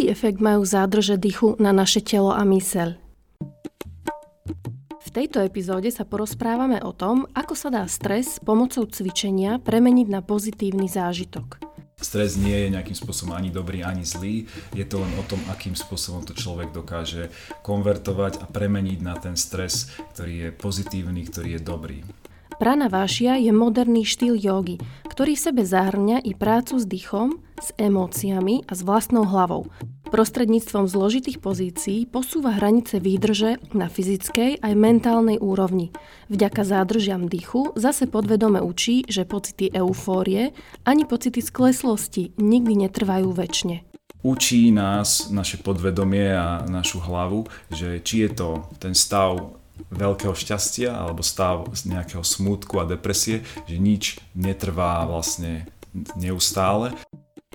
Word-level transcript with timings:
Aký 0.00 0.08
efekt 0.08 0.40
majú 0.40 0.64
zádrže 0.64 1.20
dychu 1.20 1.60
na 1.60 1.76
naše 1.76 2.00
telo 2.00 2.32
a 2.32 2.40
myseľ? 2.40 2.96
V 4.96 5.08
tejto 5.12 5.44
epizóde 5.44 5.92
sa 5.92 6.08
porozprávame 6.08 6.80
o 6.80 6.96
tom, 6.96 7.28
ako 7.36 7.52
sa 7.52 7.68
dá 7.68 7.84
stres 7.84 8.40
pomocou 8.40 8.88
cvičenia 8.88 9.60
premeniť 9.60 10.08
na 10.08 10.24
pozitívny 10.24 10.88
zážitok. 10.88 11.60
Stres 12.00 12.40
nie 12.40 12.64
je 12.64 12.72
nejakým 12.72 12.96
spôsobom 12.96 13.36
ani 13.36 13.52
dobrý, 13.52 13.84
ani 13.84 14.08
zlý. 14.08 14.48
Je 14.72 14.88
to 14.88 15.04
len 15.04 15.12
o 15.20 15.24
tom, 15.28 15.44
akým 15.52 15.76
spôsobom 15.76 16.24
to 16.24 16.32
človek 16.32 16.72
dokáže 16.72 17.28
konvertovať 17.60 18.40
a 18.40 18.48
premeniť 18.48 19.04
na 19.04 19.20
ten 19.20 19.36
stres, 19.36 19.92
ktorý 20.16 20.48
je 20.48 20.56
pozitívny, 20.56 21.28
ktorý 21.28 21.48
je 21.50 21.60
dobrý. 21.60 22.00
Prana 22.60 22.92
Vášia 22.92 23.40
je 23.40 23.56
moderný 23.56 24.04
štýl 24.04 24.36
jogy, 24.36 24.76
ktorý 25.08 25.32
v 25.32 25.44
sebe 25.48 25.64
zahrňa 25.64 26.20
i 26.20 26.36
prácu 26.36 26.76
s 26.76 26.84
dýchom, 26.84 27.40
s 27.56 27.72
emóciami 27.80 28.68
a 28.68 28.76
s 28.76 28.84
vlastnou 28.84 29.24
hlavou. 29.24 29.72
Prostredníctvom 30.12 30.84
zložitých 30.84 31.40
pozícií 31.40 32.04
posúva 32.04 32.52
hranice 32.60 33.00
výdrže 33.00 33.64
na 33.72 33.88
fyzickej 33.88 34.60
aj 34.60 34.74
mentálnej 34.76 35.40
úrovni. 35.40 35.88
Vďaka 36.28 36.68
zádržiam 36.68 37.32
dýchu 37.32 37.72
zase 37.80 38.04
podvedome 38.04 38.60
učí, 38.60 39.08
že 39.08 39.24
pocity 39.24 39.72
eufórie 39.72 40.52
ani 40.84 41.08
pocity 41.08 41.40
skleslosti 41.40 42.36
nikdy 42.36 42.84
netrvajú 42.84 43.32
väčšine. 43.32 43.88
Učí 44.20 44.68
nás 44.68 45.32
naše 45.32 45.64
podvedomie 45.64 46.36
a 46.36 46.68
našu 46.68 47.00
hlavu, 47.00 47.48
že 47.72 48.04
či 48.04 48.28
je 48.28 48.36
to 48.36 48.68
ten 48.76 48.92
stav 48.92 49.59
veľkého 49.88 50.36
šťastia 50.36 50.92
alebo 50.92 51.24
stav 51.24 51.72
nejakého 51.72 52.20
smútku 52.20 52.76
a 52.80 52.84
depresie, 52.84 53.40
že 53.64 53.80
nič 53.80 54.20
netrvá 54.36 55.04
vlastne 55.08 55.64
neustále. 56.14 56.92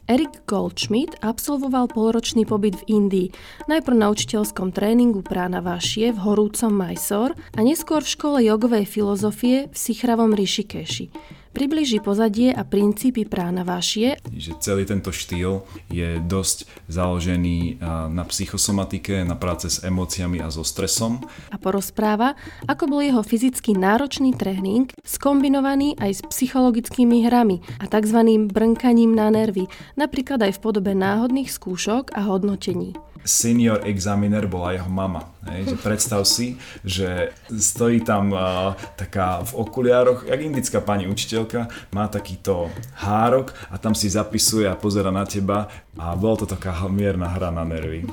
Erik 0.06 0.46
Goldschmidt 0.46 1.18
absolvoval 1.26 1.90
polročný 1.90 2.46
pobyt 2.46 2.78
v 2.78 3.02
Indii, 3.02 3.28
najprv 3.66 3.98
na 3.98 4.14
učiteľskom 4.14 4.70
tréningu 4.70 5.26
prána 5.26 5.66
Vašie 5.66 6.14
v 6.14 6.22
horúcom 6.22 6.70
Mysore 6.70 7.34
a 7.58 7.66
neskôr 7.66 8.06
v 8.06 8.14
škole 8.14 8.38
jogovej 8.46 8.86
filozofie 8.86 9.66
v 9.66 9.76
Sichravom 9.76 10.38
Rishikeshi 10.38 11.10
približí 11.56 12.04
pozadie 12.04 12.52
a 12.52 12.68
princípy 12.68 13.24
prána 13.24 13.64
vášie. 13.64 14.20
Že 14.28 14.52
celý 14.60 14.84
tento 14.84 15.16
štýl 15.16 15.64
je 15.88 16.20
dosť 16.20 16.68
založený 16.92 17.80
na 18.12 18.24
psychosomatike, 18.28 19.24
na 19.24 19.40
práce 19.40 19.72
s 19.72 19.80
emóciami 19.80 20.44
a 20.44 20.52
so 20.52 20.68
stresom. 20.68 21.24
A 21.50 21.56
porozpráva, 21.56 22.36
ako 22.68 22.92
bol 22.92 23.00
jeho 23.00 23.24
fyzicky 23.24 23.72
náročný 23.72 24.36
tréning 24.36 24.92
skombinovaný 25.08 25.96
aj 25.96 26.12
s 26.20 26.22
psychologickými 26.28 27.24
hrami 27.24 27.64
a 27.80 27.88
tzv. 27.88 28.20
brnkaním 28.52 29.16
na 29.16 29.32
nervy, 29.32 29.72
napríklad 29.96 30.44
aj 30.44 30.60
v 30.60 30.62
podobe 30.62 30.92
náhodných 30.92 31.48
skúšok 31.48 32.12
a 32.12 32.28
hodnotení 32.28 33.05
senior 33.26 33.82
examiner 33.84 34.46
bola 34.46 34.78
jeho 34.78 34.88
mama. 34.88 35.28
Hej, 35.50 35.74
že 35.74 35.78
predstav 35.82 36.22
si, 36.30 36.62
že 36.86 37.34
stojí 37.50 38.06
tam 38.06 38.32
uh, 38.32 38.78
taká 38.96 39.42
v 39.42 39.52
okuliároch, 39.66 40.30
jak 40.30 40.40
indická 40.42 40.80
pani 40.80 41.10
učiteľka, 41.10 41.68
má 41.92 42.06
takýto 42.08 42.70
hárok 43.02 43.52
a 43.74 43.82
tam 43.82 43.98
si 43.98 44.08
zapisuje 44.08 44.70
a 44.70 44.78
pozera 44.78 45.10
na 45.10 45.26
teba 45.26 45.68
a 45.98 46.14
bolo 46.14 46.46
to 46.46 46.46
taká 46.46 46.86
mierna 46.88 47.28
hra 47.34 47.50
na 47.50 47.66
nervy. 47.66 48.06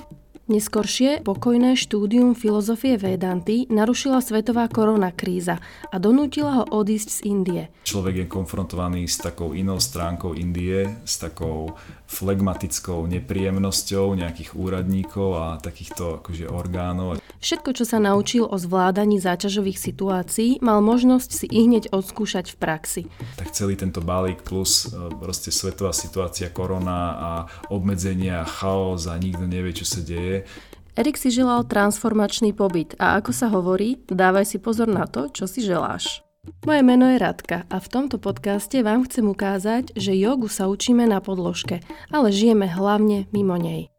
Neskoršie 0.50 1.22
pokojné 1.22 1.78
štúdium 1.78 2.34
filozofie 2.34 2.98
Vedanty 2.98 3.70
narušila 3.70 4.18
svetová 4.18 4.66
korona 4.66 5.14
kríza 5.14 5.62
a 5.86 5.96
donútila 6.02 6.60
ho 6.60 6.64
odísť 6.82 7.08
z 7.08 7.18
Indie. 7.30 7.62
Človek 7.86 8.14
je 8.20 8.26
konfrontovaný 8.26 9.06
s 9.06 9.22
takou 9.22 9.54
inou 9.54 9.78
stránkou 9.78 10.34
Indie, 10.34 10.98
s 11.06 11.22
takou 11.22 11.78
flegmatickou 12.12 13.08
nepríjemnosťou 13.08 14.12
nejakých 14.12 14.52
úradníkov 14.52 15.28
a 15.32 15.46
takýchto 15.56 16.20
akože 16.20 16.52
orgánov. 16.52 17.16
Všetko, 17.40 17.72
čo 17.72 17.84
sa 17.88 17.98
naučil 17.98 18.44
o 18.44 18.56
zvládaní 18.60 19.16
záťažových 19.18 19.80
situácií, 19.80 20.60
mal 20.60 20.84
možnosť 20.84 21.30
si 21.32 21.46
i 21.48 21.64
hneď 21.64 21.90
odskúšať 21.90 22.52
v 22.52 22.56
praxi. 22.60 23.02
Tak 23.40 23.50
celý 23.56 23.74
tento 23.74 24.04
balík 24.04 24.44
plus 24.44 24.92
e, 24.92 25.10
proste 25.16 25.48
svetová 25.48 25.96
situácia, 25.96 26.52
korona 26.52 27.00
a 27.16 27.32
obmedzenia, 27.72 28.44
chaos 28.44 29.08
a 29.08 29.16
nikto 29.16 29.48
nevie, 29.48 29.72
čo 29.72 29.88
sa 29.88 30.04
deje, 30.04 30.44
Erik 30.92 31.16
si 31.16 31.32
želal 31.32 31.64
transformačný 31.64 32.52
pobyt 32.52 32.92
a 33.00 33.16
ako 33.16 33.32
sa 33.32 33.48
hovorí, 33.48 34.04
dávaj 34.12 34.44
si 34.44 34.60
pozor 34.60 34.92
na 34.92 35.08
to, 35.08 35.32
čo 35.32 35.48
si 35.48 35.64
želáš. 35.64 36.20
Moje 36.66 36.82
meno 36.82 37.06
je 37.06 37.22
Radka 37.22 37.62
a 37.70 37.76
v 37.78 37.88
tomto 37.90 38.18
podcaste 38.18 38.82
vám 38.82 39.06
chcem 39.06 39.26
ukázať, 39.26 39.94
že 39.94 40.14
jogu 40.18 40.50
sa 40.50 40.66
učíme 40.66 41.06
na 41.06 41.22
podložke, 41.22 41.82
ale 42.10 42.34
žijeme 42.34 42.66
hlavne 42.66 43.30
mimo 43.30 43.54
nej. 43.54 43.90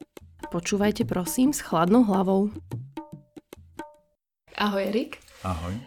Počúvajte 0.52 1.08
prosím 1.08 1.56
s 1.56 1.64
chladnou 1.64 2.04
hlavou. 2.04 2.52
Ahoj 4.59 4.84
Erik. 4.92 5.24
Ahoj. 5.48 5.80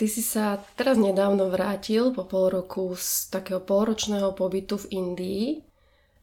Ty 0.00 0.06
si 0.08 0.24
sa 0.24 0.56
teraz 0.76 0.96
nedávno 0.96 1.52
vrátil 1.52 2.16
po 2.16 2.24
pol 2.24 2.48
roku 2.48 2.96
z 2.96 3.28
takého 3.28 3.60
polročného 3.60 4.32
pobytu 4.32 4.80
v 4.80 4.86
Indii 4.96 5.70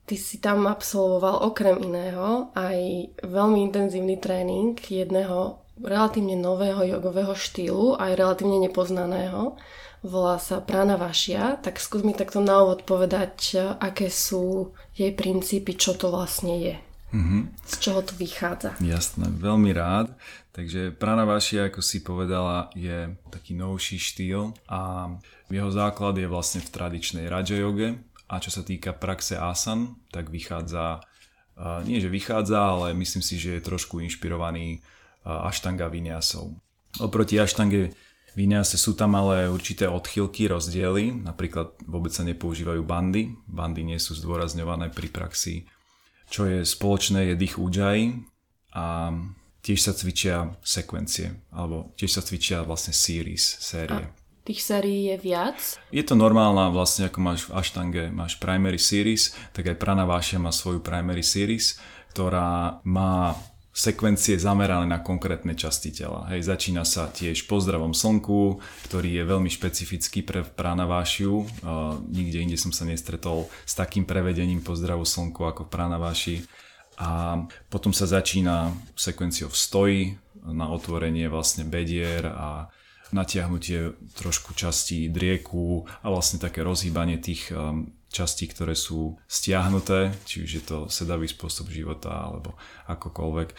Ty 0.08 0.16
si 0.16 0.40
tam 0.40 0.72
absolvoval 0.72 1.44
okrem 1.52 1.84
iného 1.84 2.48
aj 2.56 2.80
veľmi 3.28 3.59
intenzívny 3.68 4.16
tréning 4.16 4.80
jedného 4.80 5.66
relatívne 5.84 6.38
nového 6.38 6.84
jogového 6.84 7.34
štýlu, 7.38 7.98
aj 7.98 8.18
relatívne 8.18 8.64
nepoznaného. 8.66 9.58
Volá 10.06 10.38
sa 10.38 10.62
Prana 10.62 10.94
Vašia, 10.94 11.58
tak 11.58 11.82
skús 11.82 12.06
mi 12.06 12.14
takto 12.14 12.38
na 12.38 12.62
úvod 12.62 12.86
povedať, 12.86 13.58
aké 13.82 14.14
sú 14.14 14.74
jej 14.94 15.10
princípy, 15.12 15.74
čo 15.74 15.98
to 15.98 16.14
vlastne 16.14 16.54
je. 16.58 16.76
Mm-hmm. 17.08 17.42
Z 17.66 17.74
čoho 17.82 18.00
to 18.04 18.14
vychádza? 18.20 18.78
Jasné, 18.84 19.32
veľmi 19.32 19.72
rád. 19.74 20.14
Takže 20.54 20.94
Prana 20.94 21.26
Vašia, 21.26 21.70
ako 21.70 21.82
si 21.82 22.02
povedala, 22.06 22.70
je 22.78 23.14
taký 23.30 23.54
novší 23.58 23.98
štýl 24.02 24.54
a 24.70 25.12
jeho 25.50 25.70
základ 25.70 26.18
je 26.18 26.28
vlastne 26.30 26.62
v 26.62 26.74
tradičnej 26.74 27.26
Raja 27.30 27.58
joge, 27.58 27.98
a 28.28 28.44
čo 28.44 28.52
sa 28.52 28.59
týka 28.59 28.92
praxe 28.92 29.40
asan, 29.40 29.96
tak 30.12 30.28
vychádza, 30.28 31.00
nie 31.88 32.04
že 32.04 32.12
vychádza, 32.12 32.59
ale 32.59 32.92
myslím 32.92 33.24
si, 33.24 33.40
že 33.40 33.56
je 33.56 33.64
trošku 33.64 34.04
inšpirovaný 34.04 34.84
aštanga 35.28 35.92
vinyasov. 35.92 36.56
Oproti 37.04 37.36
aštange 37.36 37.92
vinyase 38.38 38.80
sú 38.80 38.96
tam 38.96 39.20
ale 39.20 39.52
určité 39.52 39.90
odchylky, 39.92 40.48
rozdiely, 40.48 41.12
napríklad 41.26 41.76
vôbec 41.84 42.16
sa 42.16 42.24
nepoužívajú 42.24 42.82
bandy, 42.86 43.36
bandy 43.50 43.84
nie 43.84 44.00
sú 44.00 44.16
zdôrazňované 44.16 44.94
pri 44.94 45.10
praxi. 45.12 45.68
Čo 46.32 46.48
je 46.48 46.64
spoločné 46.64 47.34
je 47.34 47.36
dých 47.36 47.60
ujjayi 47.60 48.24
a 48.72 49.12
tiež 49.66 49.80
sa 49.84 49.92
cvičia 49.92 50.56
sekvencie, 50.64 51.44
alebo 51.52 51.92
tiež 52.00 52.20
sa 52.20 52.22
cvičia 52.24 52.64
vlastne 52.64 52.96
series, 52.96 53.44
série. 53.59 54.06
A 54.06 54.46
tých 54.48 54.64
sérií 54.64 55.12
je 55.12 55.18
viac? 55.20 55.59
Je 55.92 56.04
to 56.08 56.16
normálna 56.16 56.72
vlastne, 56.72 57.12
ako 57.12 57.20
máš 57.20 57.52
v 57.52 57.58
Ashtange, 57.58 58.04
máš 58.14 58.40
primary 58.40 58.80
series, 58.80 59.36
tak 59.52 59.68
aj 59.68 59.76
Prana 59.76 60.08
Vášia 60.08 60.40
má 60.40 60.56
svoju 60.56 60.80
primary 60.80 61.20
series, 61.20 61.76
ktorá 62.16 62.80
má 62.88 63.36
sekvencie 63.78 64.42
zamerané 64.42 64.90
na 64.90 65.06
konkrétne 65.06 65.54
časti 65.54 65.94
tela. 65.94 66.26
Hej, 66.34 66.50
začína 66.50 66.82
sa 66.82 67.14
tiež 67.14 67.46
pozdravom 67.46 67.94
slnku, 67.94 68.58
ktorý 68.90 69.22
je 69.22 69.24
veľmi 69.30 69.54
špecifický 69.54 70.26
pre 70.26 70.42
pranavášiu. 70.42 71.46
Uh, 71.62 72.02
nikde 72.10 72.42
inde 72.42 72.58
som 72.58 72.74
sa 72.74 72.90
nestretol 72.90 73.46
s 73.70 73.78
takým 73.78 74.10
prevedením 74.10 74.66
pozdravu 74.66 75.06
slnku 75.06 75.46
ako 75.46 75.70
v 75.70 75.72
pranaváši. 75.78 76.38
A 76.98 77.38
potom 77.70 77.94
sa 77.94 78.10
začína 78.10 78.74
sekvenciou 78.98 79.54
v 79.54 79.58
stoji 79.62 80.02
na 80.42 80.74
otvorenie 80.74 81.30
vlastne 81.30 81.62
bedier 81.62 82.26
a 82.26 82.74
natiahnutie 83.14 83.94
trošku 84.18 84.58
častí 84.58 85.06
drieku 85.06 85.86
a 86.02 86.08
vlastne 86.09 86.42
také 86.42 86.66
rozhýbanie 86.66 87.22
tých 87.22 87.54
častí, 88.17 88.49
ktoré 88.49 88.73
sú 88.73 89.14
stiahnuté, 89.29 90.17
či 90.25 90.41
už 90.41 90.49
je 90.49 90.64
to 90.66 90.78
sedavý 90.90 91.29
spôsob 91.29 91.69
života 91.69 92.09
alebo 92.09 92.58
akokoľvek. 92.90 93.49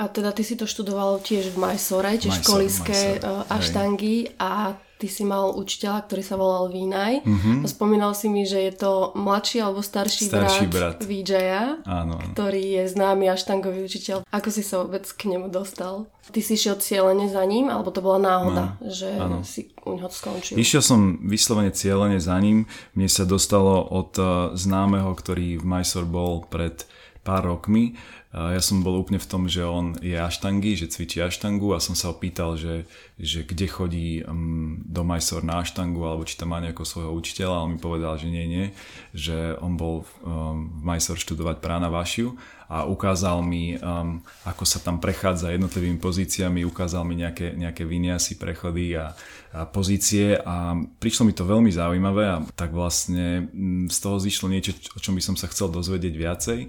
A 0.00 0.08
teda 0.08 0.32
ty 0.32 0.42
si 0.42 0.56
to 0.56 0.64
študoval 0.64 1.20
tiež 1.20 1.52
v 1.52 1.60
Majsore, 1.60 2.16
čiže 2.16 2.40
školiské 2.40 3.20
uh, 3.20 3.44
aštangy 3.52 4.32
a 4.40 4.74
ty 5.00 5.08
si 5.08 5.24
mal 5.24 5.56
učiteľa, 5.56 6.04
ktorý 6.04 6.22
sa 6.22 6.36
volal 6.36 6.68
Vínaj. 6.68 7.24
Mm-hmm. 7.24 7.64
Spomínal 7.64 8.12
si 8.12 8.28
mi, 8.28 8.44
že 8.44 8.60
je 8.68 8.72
to 8.76 9.16
mladší 9.16 9.64
alebo 9.64 9.80
starší, 9.80 10.28
starší 10.28 10.68
brat, 10.68 11.00
brat. 11.00 11.08
VJa, 11.08 11.80
áno, 11.88 12.20
ktorý 12.36 12.60
je 12.60 12.82
známy 12.92 13.32
aštangový 13.32 13.80
učiteľ. 13.88 14.28
Ako 14.28 14.52
si 14.52 14.60
sa 14.60 14.84
vôbec 14.84 15.08
k 15.08 15.32
nemu 15.32 15.48
dostal? 15.48 16.04
Ty 16.30 16.40
si 16.44 16.54
šiel 16.54 16.78
cieľene 16.78 17.26
za 17.26 17.42
ním, 17.42 17.72
alebo 17.72 17.90
to 17.90 18.04
bola 18.04 18.22
náhoda, 18.22 18.78
no, 18.78 18.86
že 18.86 19.10
áno. 19.18 19.42
si 19.42 19.72
u 19.82 19.98
neho 19.98 20.06
skončil? 20.06 20.54
Išiel 20.54 20.78
som 20.84 21.18
vyslovene 21.26 21.74
cieľene 21.74 22.22
za 22.22 22.38
ním. 22.38 22.70
Mne 22.94 23.08
sa 23.10 23.26
dostalo 23.26 23.82
od 23.82 24.14
uh, 24.20 24.54
známeho, 24.54 25.10
ktorý 25.16 25.58
v 25.58 25.64
Mysore 25.66 26.06
bol 26.06 26.46
pred 26.46 26.86
pár 27.20 27.48
rokmi, 27.48 27.94
ja 28.30 28.62
som 28.62 28.86
bol 28.86 28.94
úplne 28.94 29.18
v 29.18 29.26
tom, 29.26 29.50
že 29.50 29.66
on 29.66 29.98
je 29.98 30.14
aštangy, 30.14 30.78
že 30.78 30.86
cvičí 30.86 31.18
aštangu 31.18 31.74
a 31.74 31.82
som 31.82 31.98
sa 31.98 32.14
opýtal, 32.14 32.54
že, 32.54 32.86
že 33.18 33.42
kde 33.42 33.66
chodí 33.66 34.10
um, 34.22 34.78
do 34.86 35.02
Mysore 35.02 35.42
na 35.42 35.66
aštangu 35.66 35.98
alebo 36.06 36.22
či 36.22 36.38
tam 36.38 36.54
má 36.54 36.62
nejakého 36.62 36.86
svojho 36.86 37.10
učiteľa 37.10 37.58
a 37.58 37.64
on 37.66 37.74
mi 37.74 37.82
povedal, 37.82 38.14
že 38.22 38.30
nie, 38.30 38.46
nie, 38.46 38.66
že 39.10 39.58
on 39.58 39.74
bol 39.74 40.06
um, 40.22 40.70
v 40.78 40.82
Mysore 40.94 41.18
študovať 41.18 41.58
prána 41.58 41.90
vašiu 41.90 42.38
a 42.70 42.86
ukázal 42.86 43.42
mi, 43.42 43.74
um, 43.82 44.22
ako 44.46 44.62
sa 44.62 44.78
tam 44.78 45.02
prechádza 45.02 45.50
jednotlivými 45.50 45.98
pozíciami, 45.98 46.62
ukázal 46.62 47.02
mi 47.02 47.18
nejaké, 47.18 47.58
nejaké 47.58 47.82
vyniasy, 47.82 48.38
prechody 48.38 48.94
a, 48.94 49.10
a 49.50 49.66
pozície 49.66 50.38
a 50.38 50.78
prišlo 51.02 51.26
mi 51.26 51.34
to 51.34 51.42
veľmi 51.42 51.74
zaujímavé 51.74 52.30
a 52.30 52.46
tak 52.54 52.70
vlastne 52.70 53.50
mm, 53.50 53.90
z 53.90 53.98
toho 53.98 54.22
zišlo 54.22 54.46
niečo, 54.46 54.70
o 54.94 55.02
čom 55.02 55.18
by 55.18 55.22
som 55.26 55.34
sa 55.34 55.50
chcel 55.50 55.66
dozvedieť 55.66 56.14
viacej 56.14 56.60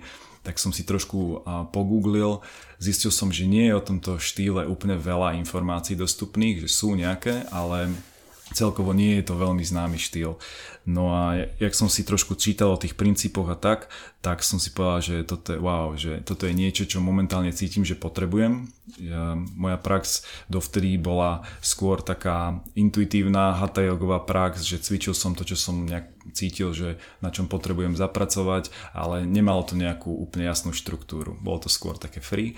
tak 0.42 0.58
som 0.58 0.74
si 0.74 0.82
trošku 0.82 1.46
pogooglil, 1.70 2.42
zistil 2.82 3.14
som, 3.14 3.30
že 3.30 3.46
nie 3.46 3.70
je 3.70 3.78
o 3.78 3.86
tomto 3.86 4.18
štýle 4.18 4.66
úplne 4.66 4.98
veľa 4.98 5.38
informácií 5.38 5.94
dostupných, 5.94 6.66
že 6.66 6.70
sú 6.70 6.98
nejaké, 6.98 7.46
ale 7.54 7.94
celkovo 8.52 8.92
nie 8.92 9.20
je 9.20 9.32
to 9.32 9.40
veľmi 9.40 9.64
známy 9.64 9.98
štýl. 9.98 10.38
No 10.82 11.14
a 11.14 11.46
jak 11.62 11.78
som 11.78 11.86
si 11.94 12.02
trošku 12.02 12.34
čítal 12.34 12.74
o 12.74 12.82
tých 12.82 12.98
princípoch 12.98 13.54
a 13.54 13.58
tak, 13.58 13.86
tak 14.18 14.42
som 14.42 14.58
si 14.58 14.74
povedal, 14.74 15.02
že 15.06 15.16
toto 15.30 15.54
je, 15.54 15.60
wow, 15.62 15.94
že 15.94 16.26
toto 16.26 16.50
je 16.50 16.58
niečo, 16.58 16.90
čo 16.90 16.98
momentálne 16.98 17.54
cítim, 17.54 17.86
že 17.86 17.94
potrebujem. 17.94 18.66
Ja, 18.98 19.38
moja 19.38 19.78
prax 19.78 20.26
dovtedy 20.50 20.98
bola 20.98 21.46
skôr 21.62 22.02
taká 22.02 22.66
intuitívna 22.74 23.62
hatha 23.62 23.86
prax, 24.26 24.66
že 24.66 24.82
cvičil 24.82 25.14
som 25.14 25.38
to, 25.38 25.46
čo 25.46 25.54
som 25.54 25.86
nejak 25.86 26.10
cítil, 26.34 26.74
že 26.74 26.98
na 27.22 27.30
čom 27.30 27.46
potrebujem 27.46 27.94
zapracovať, 27.94 28.74
ale 28.98 29.22
nemalo 29.30 29.62
to 29.62 29.78
nejakú 29.78 30.10
úplne 30.10 30.50
jasnú 30.50 30.74
štruktúru. 30.74 31.38
Bolo 31.46 31.66
to 31.66 31.70
skôr 31.70 31.94
také 31.94 32.26
free. 32.26 32.58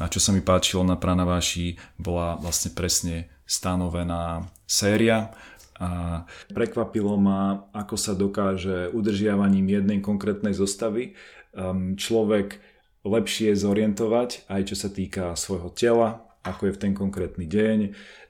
A 0.00 0.12
čo 0.12 0.20
sa 0.20 0.32
mi 0.32 0.44
páčilo 0.44 0.84
na 0.84 0.96
Pranaváši, 0.96 1.76
bola 2.00 2.36
vlastne 2.40 2.72
presne 2.72 3.31
stanovená 3.46 4.48
séria. 4.66 5.34
A 5.82 6.22
prekvapilo 6.54 7.18
ma, 7.18 7.66
ako 7.74 7.96
sa 7.98 8.14
dokáže 8.14 8.94
udržiavaním 8.94 9.66
jednej 9.66 9.98
konkrétnej 9.98 10.54
zostavy 10.54 11.18
um, 11.52 11.98
človek 11.98 12.62
lepšie 13.02 13.58
zorientovať, 13.58 14.46
aj 14.46 14.62
čo 14.62 14.76
sa 14.78 14.88
týka 14.94 15.34
svojho 15.34 15.74
tela, 15.74 16.22
ako 16.46 16.70
je 16.70 16.74
v 16.78 16.80
ten 16.86 16.92
konkrétny 16.94 17.50
deň, 17.50 17.78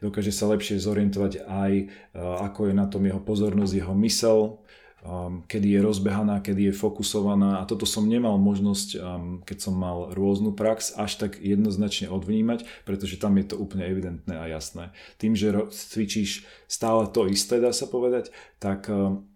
dokáže 0.01 0.33
sa 0.33 0.49
lepšie 0.49 0.81
zorientovať 0.81 1.45
aj 1.45 1.73
uh, 2.17 2.41
ako 2.49 2.73
je 2.73 2.75
na 2.77 2.89
tom 2.89 3.05
jeho 3.05 3.21
pozornosť, 3.21 3.73
jeho 3.85 3.95
mysel, 4.01 4.65
kedy 5.51 5.69
je 5.75 5.81
rozbehaná, 5.83 6.39
kedy 6.39 6.71
je 6.71 6.79
fokusovaná 6.79 7.59
a 7.59 7.67
toto 7.67 7.83
som 7.83 8.07
nemal 8.07 8.39
možnosť, 8.39 8.89
um, 8.95 9.01
keď 9.43 9.59
som 9.59 9.75
mal 9.75 10.15
rôznu 10.15 10.55
prax, 10.55 10.95
až 10.95 11.19
tak 11.19 11.43
jednoznačne 11.43 12.07
odvnímať, 12.07 12.87
pretože 12.87 13.19
tam 13.19 13.35
je 13.35 13.51
to 13.51 13.59
úplne 13.59 13.83
evidentné 13.83 14.39
a 14.39 14.47
jasné. 14.47 14.95
Tým, 15.19 15.35
že 15.35 15.51
cvičíš 15.75 16.47
stále 16.71 17.11
to 17.11 17.27
isté, 17.27 17.59
dá 17.59 17.75
sa 17.75 17.91
povedať, 17.91 18.31
tak 18.63 18.87
um, 18.87 19.27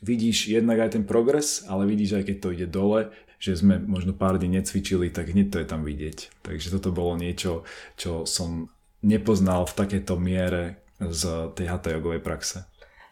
vidíš 0.00 0.48
jednak 0.48 0.88
aj 0.88 0.96
ten 0.96 1.04
progres, 1.04 1.68
ale 1.68 1.84
vidíš 1.84 2.16
aj 2.16 2.24
keď 2.24 2.36
to 2.40 2.48
ide 2.56 2.68
dole, 2.72 3.12
že 3.36 3.60
sme 3.60 3.76
možno 3.76 4.16
pár 4.16 4.40
dní 4.40 4.60
necvičili, 4.60 5.12
tak 5.12 5.32
hneď 5.32 5.52
to 5.52 5.60
je 5.60 5.68
tam 5.68 5.84
vidieť. 5.84 6.44
Takže 6.44 6.80
toto 6.80 6.96
bolo 6.96 7.20
niečo, 7.20 7.68
čo 8.00 8.24
som 8.24 8.72
nepoznal 9.04 9.68
v 9.68 9.76
takejto 9.84 10.16
miere 10.16 10.80
z 11.00 11.52
tej 11.56 11.72
hatha 11.72 11.92
jogovej 11.96 12.20
praxe. 12.20 12.69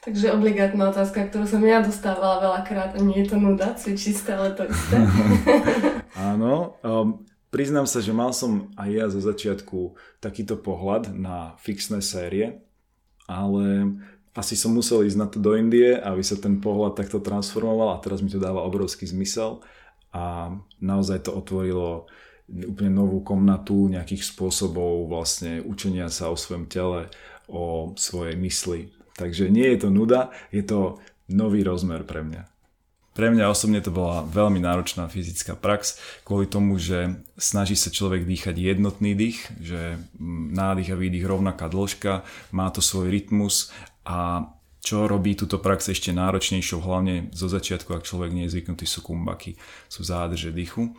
Takže 0.09 0.33
obligátna 0.33 0.89
otázka, 0.89 1.29
ktorú 1.29 1.45
som 1.45 1.61
ja 1.69 1.85
dostávala 1.85 2.41
veľakrát 2.41 2.97
a 2.97 2.99
nie 3.05 3.21
je 3.21 3.29
to 3.29 3.37
nuda, 3.37 3.77
cvičí 3.77 4.17
stále 4.17 4.57
to 4.57 4.65
isté. 4.65 5.05
Áno, 6.33 6.81
um, 6.81 7.29
priznám 7.53 7.85
sa, 7.85 8.01
že 8.01 8.17
mal 8.17 8.33
som 8.33 8.73
aj 8.81 8.89
ja 8.89 9.05
zo 9.13 9.21
začiatku 9.21 10.01
takýto 10.17 10.57
pohľad 10.57 11.13
na 11.13 11.61
fixné 11.61 12.01
série, 12.01 12.57
ale 13.29 14.01
asi 14.33 14.57
som 14.57 14.73
musel 14.73 15.05
ísť 15.05 15.21
na 15.21 15.29
to 15.29 15.45
do 15.45 15.53
Indie, 15.53 16.01
aby 16.01 16.25
sa 16.25 16.41
ten 16.41 16.57
pohľad 16.57 16.97
takto 16.97 17.21
transformoval 17.21 17.93
a 17.93 18.01
teraz 18.01 18.25
mi 18.25 18.33
to 18.33 18.41
dáva 18.41 18.65
obrovský 18.65 19.05
zmysel 19.05 19.61
a 20.17 20.57
naozaj 20.81 21.29
to 21.29 21.37
otvorilo 21.37 22.09
úplne 22.49 22.97
novú 22.97 23.21
komnatu 23.21 23.93
nejakých 23.93 24.25
spôsobov 24.25 25.05
vlastne 25.05 25.61
učenia 25.61 26.09
sa 26.09 26.33
o 26.33 26.37
svojom 26.41 26.65
tele, 26.65 27.13
o 27.45 27.93
svojej 27.93 28.41
mysli, 28.41 28.97
Takže 29.19 29.50
nie 29.50 29.67
je 29.75 29.79
to 29.82 29.88
nuda, 29.91 30.31
je 30.55 30.62
to 30.62 31.03
nový 31.26 31.67
rozmer 31.67 32.06
pre 32.06 32.23
mňa. 32.23 32.47
Pre 33.19 33.35
mňa 33.35 33.50
osobne 33.50 33.82
to 33.82 33.91
bola 33.91 34.23
veľmi 34.23 34.62
náročná 34.62 35.11
fyzická 35.11 35.59
prax 35.59 35.99
kvôli 36.23 36.47
tomu, 36.47 36.79
že 36.79 37.19
snaží 37.35 37.75
sa 37.75 37.91
človek 37.91 38.23
dýchať 38.23 38.55
jednotný 38.55 39.19
dých, 39.19 39.43
že 39.59 39.99
mm, 39.99 40.55
nádych 40.55 40.94
a 40.94 40.97
výdych 40.97 41.26
rovnaká 41.26 41.67
dĺžka, 41.67 42.23
má 42.55 42.70
to 42.70 42.79
svoj 42.79 43.11
rytmus 43.11 43.75
a 44.06 44.47
čo 44.79 45.11
robí 45.11 45.35
túto 45.35 45.59
prax 45.59 45.91
ešte 45.91 46.14
náročnejšou, 46.14 46.79
hlavne 46.79 47.35
zo 47.35 47.50
začiatku, 47.50 47.91
ak 47.91 48.06
človek 48.06 48.31
nie 48.31 48.47
je 48.47 48.55
zvyknutý, 48.55 48.87
sú 48.87 49.03
kumbaky, 49.03 49.59
sú 49.91 50.06
zádrže 50.06 50.55
dýchu, 50.55 50.94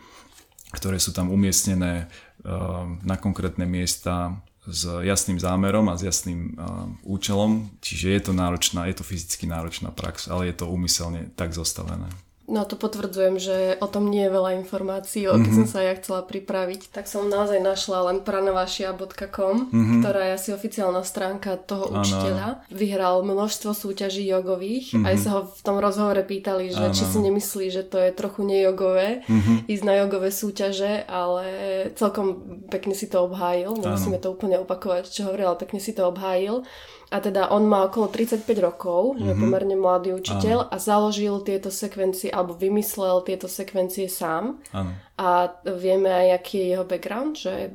ktoré 0.76 1.00
sú 1.00 1.16
tam 1.16 1.32
umiestnené 1.32 2.06
uh, 2.44 2.84
na 3.00 3.16
konkrétne 3.16 3.64
miesta 3.64 4.44
s 4.66 4.84
jasným 5.00 5.40
zámerom 5.40 5.88
a 5.88 5.96
s 5.96 6.02
jasným 6.04 6.52
uh, 6.52 6.92
účelom, 7.02 7.70
čiže 7.80 8.06
je 8.10 8.20
to 8.20 8.32
náročná, 8.32 8.86
je 8.86 9.00
to 9.00 9.04
fyzicky 9.04 9.48
náročná 9.48 9.90
prax, 9.90 10.28
ale 10.28 10.52
je 10.52 10.60
to 10.60 10.68
úmyselne 10.68 11.32
tak 11.32 11.56
zostavené. 11.56 12.08
No 12.50 12.66
to 12.66 12.74
potvrdzujem, 12.74 13.38
že 13.38 13.56
o 13.78 13.86
tom 13.86 14.10
nie 14.10 14.26
je 14.26 14.34
veľa 14.34 14.58
informácií, 14.58 15.30
o 15.30 15.38
mm-hmm. 15.38 15.54
som 15.54 15.66
sa 15.70 15.86
ja 15.86 15.94
chcela 15.94 16.26
pripraviť. 16.26 16.90
Tak 16.90 17.06
som 17.06 17.30
naozaj 17.30 17.62
našla 17.62 18.10
len 18.10 18.26
pranavašia.com, 18.26 19.70
mm-hmm. 19.70 19.98
ktorá 20.02 20.20
je 20.26 20.32
asi 20.34 20.48
oficiálna 20.50 21.06
stránka 21.06 21.54
toho 21.54 21.94
ano. 21.94 22.02
učiteľa. 22.02 22.66
Vyhral 22.74 23.22
množstvo 23.22 23.70
súťaží 23.70 24.26
jogových. 24.26 24.98
Mm-hmm. 24.98 25.06
Aj 25.06 25.16
sa 25.22 25.30
ho 25.38 25.40
v 25.46 25.60
tom 25.62 25.78
rozhovore 25.78 26.18
pýtali, 26.26 26.74
že 26.74 26.90
ano. 26.90 26.96
či 26.98 27.06
si 27.06 27.18
nemyslí, 27.22 27.66
že 27.70 27.86
to 27.86 28.02
je 28.02 28.10
trochu 28.10 28.42
nejogové 28.42 29.22
mm-hmm. 29.30 29.70
ísť 29.70 29.84
na 29.86 29.94
jogové 30.02 30.34
súťaže, 30.34 31.06
ale 31.06 31.46
celkom 31.94 32.58
pekne 32.66 32.98
si 32.98 33.06
to 33.06 33.30
obhájil. 33.30 33.78
Nemusíme 33.78 34.18
to 34.18 34.34
úplne 34.34 34.58
opakovať, 34.58 35.06
čo 35.06 35.30
hovoril, 35.30 35.54
ale 35.54 35.62
pekne 35.62 35.78
si 35.78 35.94
to 35.94 36.10
obhájil. 36.10 36.66
A 37.10 37.18
teda 37.18 37.50
on 37.50 37.66
má 37.66 37.90
okolo 37.90 38.06
35 38.06 38.46
rokov, 38.62 39.18
mm-hmm. 39.18 39.26
je 39.26 39.32
mhm. 39.34 39.40
pomerne 39.42 39.76
mladý 39.76 40.14
učiteľ 40.14 40.58
Áno. 40.62 40.70
a 40.70 40.76
založil 40.78 41.42
tieto 41.42 41.66
sekvencie, 41.66 42.30
alebo 42.30 42.54
vymyslel 42.54 43.26
tieto 43.26 43.50
sekvencie 43.50 44.06
sám. 44.06 44.62
Áno. 44.70 44.94
A 45.18 45.50
vieme 45.76 46.08
aj, 46.08 46.40
aký 46.40 46.54
je 46.62 46.66
jeho 46.72 46.86
background, 46.86 47.34
že 47.36 47.74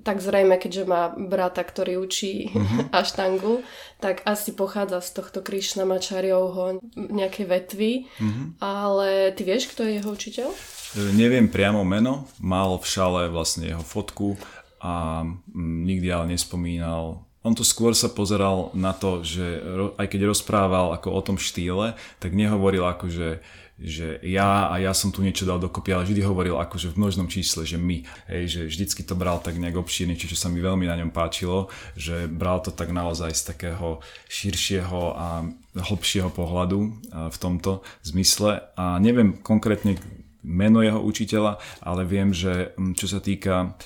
tak 0.00 0.22
zrejme, 0.22 0.56
keďže 0.56 0.88
má 0.88 1.12
brata, 1.12 1.66
ktorý 1.66 1.98
učí 1.98 2.46
mm-hmm. 2.54 2.94
aštangu, 2.94 3.66
tak 3.98 4.22
asi 4.24 4.54
pochádza 4.54 5.02
z 5.02 5.10
tohto 5.18 5.38
Krišna 5.42 5.82
Mačariovho 5.82 6.78
nejakej 6.94 7.46
vetvy. 7.50 7.92
Mm-hmm. 8.06 8.46
Ale 8.62 9.34
ty 9.34 9.42
vieš, 9.42 9.66
kto 9.74 9.82
je 9.82 9.98
jeho 9.98 10.10
učiteľ? 10.14 10.48
E, 10.94 11.10
neviem 11.18 11.50
priamo 11.50 11.82
meno, 11.82 12.30
mal 12.38 12.78
v 12.78 12.86
šale 12.86 13.26
vlastne 13.34 13.74
jeho 13.74 13.82
fotku 13.82 14.38
a 14.80 15.22
nikdy 15.58 16.08
ale 16.08 16.32
nespomínal 16.32 17.29
on 17.40 17.56
tu 17.56 17.64
skôr 17.64 17.96
sa 17.96 18.12
pozeral 18.12 18.68
na 18.76 18.92
to, 18.92 19.24
že 19.24 19.64
aj 19.96 20.06
keď 20.12 20.28
rozprával 20.28 20.92
ako 20.92 21.08
o 21.08 21.20
tom 21.24 21.36
štýle, 21.40 21.96
tak 22.20 22.36
nehovoril 22.36 22.84
ako, 22.84 23.08
že, 23.08 23.40
že 23.80 24.20
ja 24.20 24.68
a 24.68 24.76
ja 24.76 24.92
som 24.92 25.08
tu 25.08 25.24
niečo 25.24 25.48
dal 25.48 25.56
dokopy, 25.56 25.96
ale 25.96 26.04
vždy 26.04 26.20
hovoril 26.20 26.52
že 26.76 26.92
v 26.92 27.00
množnom 27.00 27.32
čísle, 27.32 27.64
že 27.64 27.80
my. 27.80 28.04
Hej, 28.28 28.44
že 28.52 28.60
vždycky 28.68 29.00
to 29.08 29.16
bral 29.16 29.40
tak 29.40 29.56
nejak 29.56 29.80
obšírne, 29.80 30.20
čiže 30.20 30.36
sa 30.36 30.52
mi 30.52 30.60
veľmi 30.60 30.84
na 30.84 31.00
ňom 31.00 31.16
páčilo, 31.16 31.72
že 31.96 32.28
bral 32.28 32.60
to 32.60 32.76
tak 32.76 32.92
naozaj 32.92 33.32
z 33.32 33.56
takého 33.56 34.04
širšieho 34.28 35.00
a 35.16 35.48
hlbšieho 35.80 36.28
pohľadu 36.28 36.78
v 37.32 37.36
tomto 37.40 37.80
zmysle. 38.04 38.68
A 38.76 39.00
neviem 39.00 39.40
konkrétne 39.40 39.96
meno 40.44 40.84
jeho 40.84 41.00
učiteľa, 41.00 41.56
ale 41.80 42.04
viem, 42.04 42.36
že 42.36 42.76
čo 43.00 43.08
sa 43.08 43.20
týka 43.20 43.76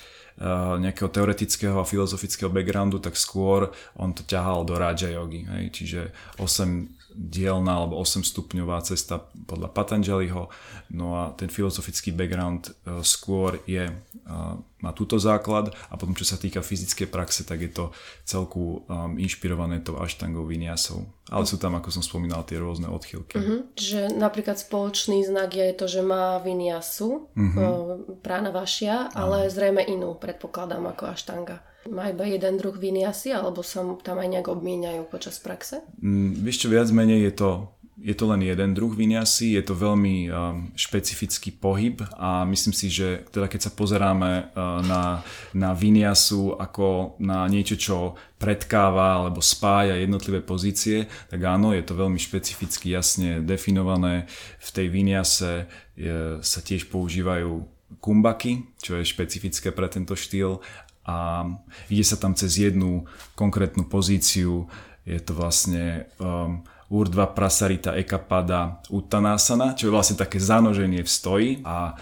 nejakého 0.79 1.07
teoretického 1.07 1.79
a 1.79 1.87
filozofického 1.87 2.51
backgroundu, 2.51 2.99
tak 2.99 3.15
skôr 3.15 3.71
on 3.95 4.11
to 4.11 4.27
ťahal 4.27 4.67
do 4.67 4.75
Raja 4.75 5.07
Yogi. 5.07 5.47
Hej? 5.47 5.63
Čiže 5.71 6.01
8 6.43 7.04
dielna 7.15 7.79
alebo 7.79 7.95
8 8.03 8.27
stupňová 8.27 8.83
cesta 8.83 9.23
podľa 9.47 9.71
Patanjaliho. 9.71 10.51
No 10.91 11.15
a 11.15 11.31
ten 11.33 11.47
filozofický 11.47 12.11
background 12.11 12.75
uh, 12.85 12.99
skôr 12.99 13.63
je, 13.63 13.87
uh, 13.87 14.59
má 14.83 14.91
túto 14.91 15.15
základ 15.15 15.71
a 15.89 15.95
potom 15.95 16.13
čo 16.13 16.27
sa 16.27 16.35
týka 16.35 16.59
fyzickej 16.59 17.07
praxe, 17.07 17.47
tak 17.47 17.63
je 17.63 17.71
to 17.71 17.85
celku 18.27 18.83
um, 18.85 19.15
inšpirované 19.15 19.81
tou 19.81 19.97
aštangou 19.97 20.43
vinyasou. 20.45 21.07
Ale 21.31 21.47
sú 21.49 21.57
tam, 21.57 21.73
ako 21.79 21.89
som 21.89 22.03
spomínal, 22.05 22.45
tie 22.45 22.61
rôzne 22.61 22.85
odchylky. 22.91 23.39
Uh-huh. 23.39 23.65
Že 23.73 24.13
napríklad 24.13 24.61
spoločný 24.61 25.25
znak 25.25 25.57
je 25.57 25.73
to, 25.73 25.89
že 25.89 26.05
má 26.05 26.37
vinyasu, 26.43 27.31
uh-huh. 27.33 27.57
uh, 27.57 27.97
prána 28.21 28.53
vašia, 28.53 29.09
ale 29.15 29.47
uh-huh. 29.47 29.53
zrejme 29.55 29.81
inú, 29.87 30.13
predpokladám, 30.19 30.85
ako 30.93 31.17
aštanga. 31.17 31.65
Má 31.85 32.09
iba 32.09 32.25
jeden 32.25 32.57
druh 32.57 32.73
viny 32.73 33.05
asi, 33.05 33.29
alebo 33.29 33.61
sa 33.61 33.85
tam 34.01 34.17
aj 34.17 34.29
nejak 34.29 34.47
obmieniajú 34.49 35.05
počas 35.05 35.37
praxe? 35.37 35.85
Mm, 36.01 36.41
vieš 36.41 36.65
čo, 36.65 36.67
viac 36.73 36.89
menej 36.89 37.29
je 37.29 37.33
to 37.37 37.49
je 37.95 38.11
to 38.11 38.27
len 38.27 38.43
jeden 38.43 38.75
druh 38.75 38.91
vinyasy, 38.91 39.55
je 39.55 39.63
to 39.63 39.71
veľmi 39.71 40.27
um, 40.27 40.67
špecifický 40.75 41.55
pohyb 41.55 42.03
a 42.19 42.43
myslím 42.43 42.75
si, 42.75 42.91
že 42.91 43.23
teda 43.31 43.47
keď 43.47 43.61
sa 43.65 43.71
pozeráme 43.71 44.51
uh, 44.51 44.83
na, 44.83 45.23
na 45.55 45.71
vinyasu 45.71 46.59
ako 46.59 47.15
na 47.23 47.47
niečo, 47.47 47.79
čo 47.79 47.97
predkáva 48.35 49.23
alebo 49.23 49.39
spája 49.39 49.95
jednotlivé 49.95 50.43
pozície, 50.43 51.07
tak 51.31 51.39
áno, 51.47 51.71
je 51.71 51.87
to 51.87 51.95
veľmi 51.95 52.19
špecificky 52.19 52.91
jasne 52.91 53.39
definované. 53.39 54.27
V 54.59 54.69
tej 54.75 54.87
vinyase 54.91 55.51
je, 55.95 56.43
sa 56.43 56.59
tiež 56.59 56.91
používajú 56.91 57.63
kumbaky, 58.03 58.75
čo 58.81 58.99
je 58.99 59.07
špecifické 59.07 59.71
pre 59.71 59.87
tento 59.87 60.17
štýl 60.19 60.59
a 61.05 61.45
ide 61.89 62.03
sa 62.03 62.17
tam 62.17 62.33
cez 62.33 62.57
jednu 62.57 63.05
konkrétnu 63.37 63.85
pozíciu, 63.85 64.65
je 65.05 65.21
to 65.21 65.37
vlastne 65.37 66.09
um, 66.17 66.65
Urdva 66.89 67.29
Prasarita 67.29 67.93
Ekapada 67.93 68.81
Uttanasana, 68.89 69.77
čo 69.77 69.89
je 69.89 69.95
vlastne 69.95 70.17
také 70.17 70.41
zanoženie 70.41 71.05
v 71.05 71.09
stoji 71.09 71.49
a 71.65 71.93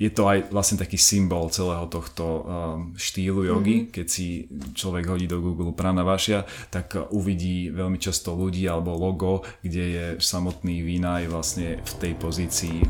je 0.00 0.08
to 0.08 0.24
aj 0.24 0.48
vlastne 0.48 0.80
taký 0.80 0.96
symbol 0.96 1.52
celého 1.52 1.84
tohto 1.92 2.24
um, 2.24 2.40
štýlu 2.96 3.44
jogy. 3.44 3.84
Mm-hmm. 3.84 3.92
Keď 3.92 4.06
si 4.08 4.48
človek 4.72 5.04
hodí 5.12 5.28
do 5.28 5.44
Google 5.44 5.76
Pranavašia, 5.76 6.48
tak 6.72 6.96
uvidí 7.12 7.68
veľmi 7.68 8.00
často 8.00 8.32
ľudí 8.32 8.64
alebo 8.64 8.96
logo, 8.96 9.44
kde 9.60 9.84
je 9.84 10.06
samotný 10.16 10.80
Vinaj 10.80 11.28
vlastne 11.28 11.84
v 11.84 11.92
tej 12.00 12.12
pozícii 12.16 12.80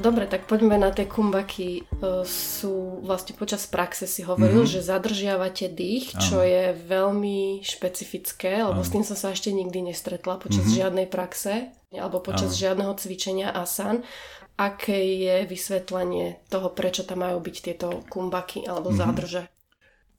Dobre, 0.00 0.24
tak 0.24 0.48
poďme 0.48 0.80
na 0.80 0.88
tie 0.88 1.04
kumbaky. 1.04 1.70
E, 1.76 1.82
sú 2.24 3.04
vlastne 3.04 3.36
počas 3.36 3.68
praxe 3.68 4.08
si 4.08 4.24
hovoril, 4.24 4.64
mm-hmm. 4.64 4.80
že 4.80 4.88
zadržiavate 4.88 5.68
dých, 5.68 6.16
ano. 6.16 6.22
čo 6.24 6.38
je 6.40 6.72
veľmi 6.72 7.60
špecifické, 7.60 8.64
lebo 8.64 8.80
ano. 8.80 8.86
s 8.88 8.92
tým 8.96 9.04
som 9.04 9.12
sa 9.12 9.36
ešte 9.36 9.52
nikdy 9.52 9.92
nestretla 9.92 10.40
počas 10.40 10.64
mm-hmm. 10.64 10.78
žiadnej 10.80 11.06
praxe 11.12 11.68
alebo 11.92 12.24
počas 12.24 12.56
ano. 12.56 12.60
žiadneho 12.64 12.92
cvičenia 12.96 13.52
asan. 13.52 14.00
Aké 14.56 15.20
je 15.20 15.44
vysvetlenie 15.44 16.44
toho, 16.48 16.72
prečo 16.72 17.04
tam 17.04 17.24
majú 17.24 17.40
byť 17.40 17.56
tieto 17.60 18.00
kumbaky 18.08 18.64
alebo 18.64 18.88
mm-hmm. 18.88 19.04
zádrže? 19.04 19.42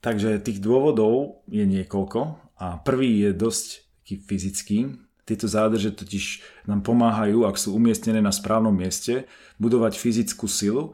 Takže 0.01 0.41
tých 0.41 0.61
dôvodov 0.61 1.45
je 1.50 1.65
niekoľko 1.65 2.38
a 2.57 2.77
prvý 2.81 3.25
je 3.25 3.29
dosť 3.33 3.67
fyzický. 4.05 5.09
Tieto 5.31 5.47
zádrže 5.47 5.95
totiž 5.95 6.43
nám 6.67 6.83
pomáhajú, 6.83 7.47
ak 7.47 7.55
sú 7.55 7.71
umiestnené 7.71 8.19
na 8.19 8.35
správnom 8.35 8.75
mieste, 8.75 9.31
budovať 9.63 9.95
fyzickú 9.95 10.43
silu, 10.43 10.91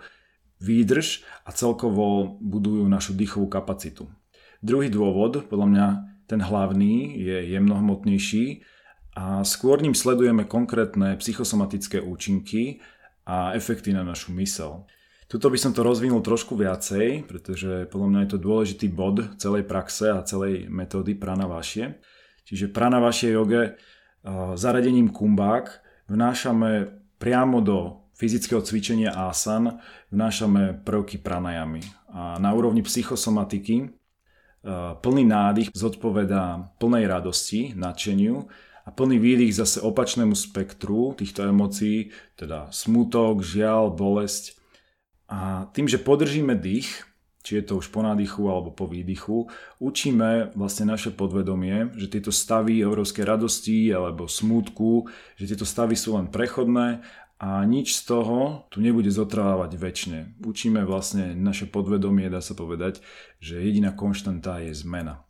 výdrž 0.61 1.25
a 1.41 1.49
celkovo 1.49 2.37
budujú 2.37 2.85
našu 2.85 3.17
dýchovú 3.17 3.49
kapacitu. 3.49 4.05
Druhý 4.61 4.93
dôvod, 4.93 5.49
podľa 5.49 5.67
mňa 5.73 5.87
ten 6.29 6.37
hlavný, 6.37 7.17
je 7.17 7.49
jemnohmotnejší 7.49 8.61
a 9.17 9.41
skôr 9.41 9.81
ním 9.81 9.97
sledujeme 9.97 10.45
konkrétne 10.45 11.17
psychosomatické 11.17 11.97
účinky 11.97 12.85
a 13.25 13.57
efekty 13.57 13.89
na 13.89 14.05
našu 14.05 14.37
mysel. 14.37 14.85
Tuto 15.25 15.49
by 15.49 15.57
som 15.57 15.73
to 15.73 15.81
rozvinul 15.81 16.21
trošku 16.21 16.53
viacej, 16.53 17.25
pretože 17.25 17.89
podľa 17.89 18.07
mňa 18.13 18.19
je 18.21 18.31
to 18.37 18.45
dôležitý 18.45 18.85
bod 18.93 19.33
celej 19.41 19.65
praxe 19.65 20.13
a 20.13 20.21
celej 20.21 20.69
metódy 20.69 21.17
pranavašie. 21.17 21.97
Čiže 22.45 22.69
pranavašie 22.69 23.33
joge 23.33 23.81
zaradením 24.55 25.09
kumbák 25.09 25.83
vnášame 26.07 26.87
priamo 27.17 27.61
do 27.61 28.07
fyzického 28.17 28.61
cvičenia 28.61 29.13
asan 29.13 29.77
vnášame 30.09 30.81
prvky 30.81 31.21
pranajamy. 31.21 31.85
A 32.09 32.41
na 32.41 32.49
úrovni 32.53 32.81
psychosomatiky 32.81 33.75
e, 33.77 33.87
plný 34.97 35.23
nádych 35.25 35.69
zodpovedá 35.73 36.73
plnej 36.81 37.05
radosti, 37.05 37.77
nadšeniu 37.77 38.49
a 38.85 38.89
plný 38.89 39.21
výdych 39.21 39.53
zase 39.53 39.77
opačnému 39.85 40.33
spektru 40.33 41.13
týchto 41.13 41.45
emócií, 41.45 42.09
teda 42.39 42.71
smutok, 42.73 43.45
žial, 43.45 43.93
bolesť. 43.93 44.57
A 45.27 45.69
tým, 45.75 45.85
že 45.91 46.01
podržíme 46.01 46.55
dých, 46.55 47.03
či 47.47 47.63
je 47.63 47.71
to 47.71 47.79
už 47.79 47.95
po 47.95 48.03
nádychu 48.03 48.51
alebo 48.51 48.75
po 48.75 48.91
výdychu, 48.91 49.47
učíme 49.79 50.51
vlastne 50.51 50.83
naše 50.83 51.15
podvedomie, 51.15 51.95
že 51.95 52.11
tieto 52.11 52.35
stavy 52.35 52.83
európskej 52.83 53.23
radosti 53.23 53.87
alebo 53.95 54.27
smútku, 54.27 55.07
že 55.39 55.55
tieto 55.55 55.63
stavy 55.63 55.95
sú 55.95 56.19
len 56.19 56.27
prechodné 56.27 57.07
a 57.39 57.63
nič 57.63 58.03
z 58.03 58.11
toho 58.11 58.67
tu 58.67 58.83
nebude 58.83 59.07
zotrvávať 59.07 59.79
väčšine. 59.79 60.19
Učíme 60.43 60.83
vlastne 60.83 61.39
naše 61.39 61.71
podvedomie, 61.71 62.27
dá 62.27 62.43
sa 62.43 62.51
povedať, 62.51 62.99
že 63.39 63.63
jediná 63.63 63.95
konštanta 63.95 64.67
je 64.67 64.75
zmena. 64.75 65.23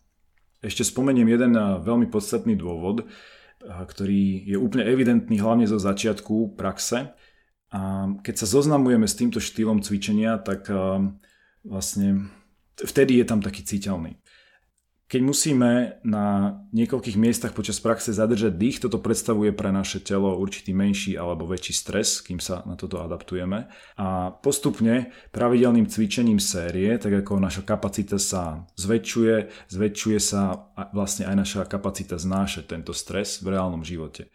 Ešte 0.65 0.81
spomeniem 0.81 1.29
jeden 1.29 1.53
veľmi 1.85 2.09
podstatný 2.09 2.57
dôvod, 2.57 3.05
ktorý 3.61 4.41
je 4.49 4.57
úplne 4.57 4.89
evidentný 4.89 5.37
hlavne 5.37 5.69
zo 5.69 5.77
začiatku 5.77 6.57
praxe. 6.57 7.13
A 7.69 8.09
keď 8.25 8.35
sa 8.41 8.47
zoznamujeme 8.47 9.05
s 9.05 9.19
týmto 9.19 9.37
štýlom 9.43 9.83
cvičenia, 9.83 10.39
tak 10.41 10.65
vlastne 11.65 12.29
vtedy 12.77 13.21
je 13.21 13.25
tam 13.25 13.41
taký 13.41 13.65
citeľný. 13.65 14.19
Keď 15.07 15.21
musíme 15.23 16.03
na 16.03 16.59
niekoľkých 16.75 17.15
miestach 17.15 17.55
počas 17.55 17.79
praxe 17.79 18.11
zadržať 18.11 18.59
dých, 18.59 18.83
toto 18.83 18.99
predstavuje 18.99 19.55
pre 19.55 19.71
naše 19.71 20.03
telo 20.03 20.35
určitý 20.35 20.75
menší 20.75 21.15
alebo 21.15 21.47
väčší 21.47 21.71
stres, 21.71 22.19
kým 22.19 22.43
sa 22.43 22.67
na 22.67 22.75
toto 22.75 22.99
adaptujeme. 22.99 23.71
A 23.95 24.35
postupne 24.43 25.15
pravidelným 25.31 25.87
cvičením 25.87 26.43
série, 26.43 26.91
tak 26.99 27.23
ako 27.23 27.39
naša 27.39 27.63
kapacita 27.63 28.19
sa 28.19 28.67
zväčšuje, 28.75 29.47
zväčšuje 29.71 30.19
sa 30.19 30.67
vlastne 30.91 31.23
aj 31.31 31.35
naša 31.39 31.61
kapacita 31.71 32.19
znášať 32.19 32.67
tento 32.67 32.91
stres 32.91 33.39
v 33.39 33.55
reálnom 33.55 33.87
živote. 33.87 34.27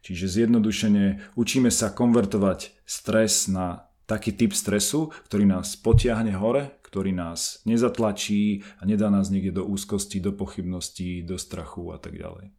Čiže 0.00 0.40
zjednodušene 0.40 1.36
učíme 1.36 1.68
sa 1.68 1.92
konvertovať 1.92 2.72
stres 2.88 3.44
na 3.44 3.92
taký 4.04 4.36
typ 4.36 4.52
stresu, 4.52 5.12
ktorý 5.28 5.48
nás 5.48 5.76
potiahne 5.80 6.36
hore, 6.36 6.80
ktorý 6.84 7.10
nás 7.10 7.64
nezatlačí 7.66 8.62
a 8.78 8.86
nedá 8.86 9.10
nás 9.10 9.32
niekde 9.32 9.58
do 9.58 9.64
úzkosti, 9.66 10.22
do 10.22 10.30
pochybností, 10.30 11.26
do 11.26 11.40
strachu 11.40 11.90
a 11.90 11.98
tak 11.98 12.14
ďalej. 12.14 12.54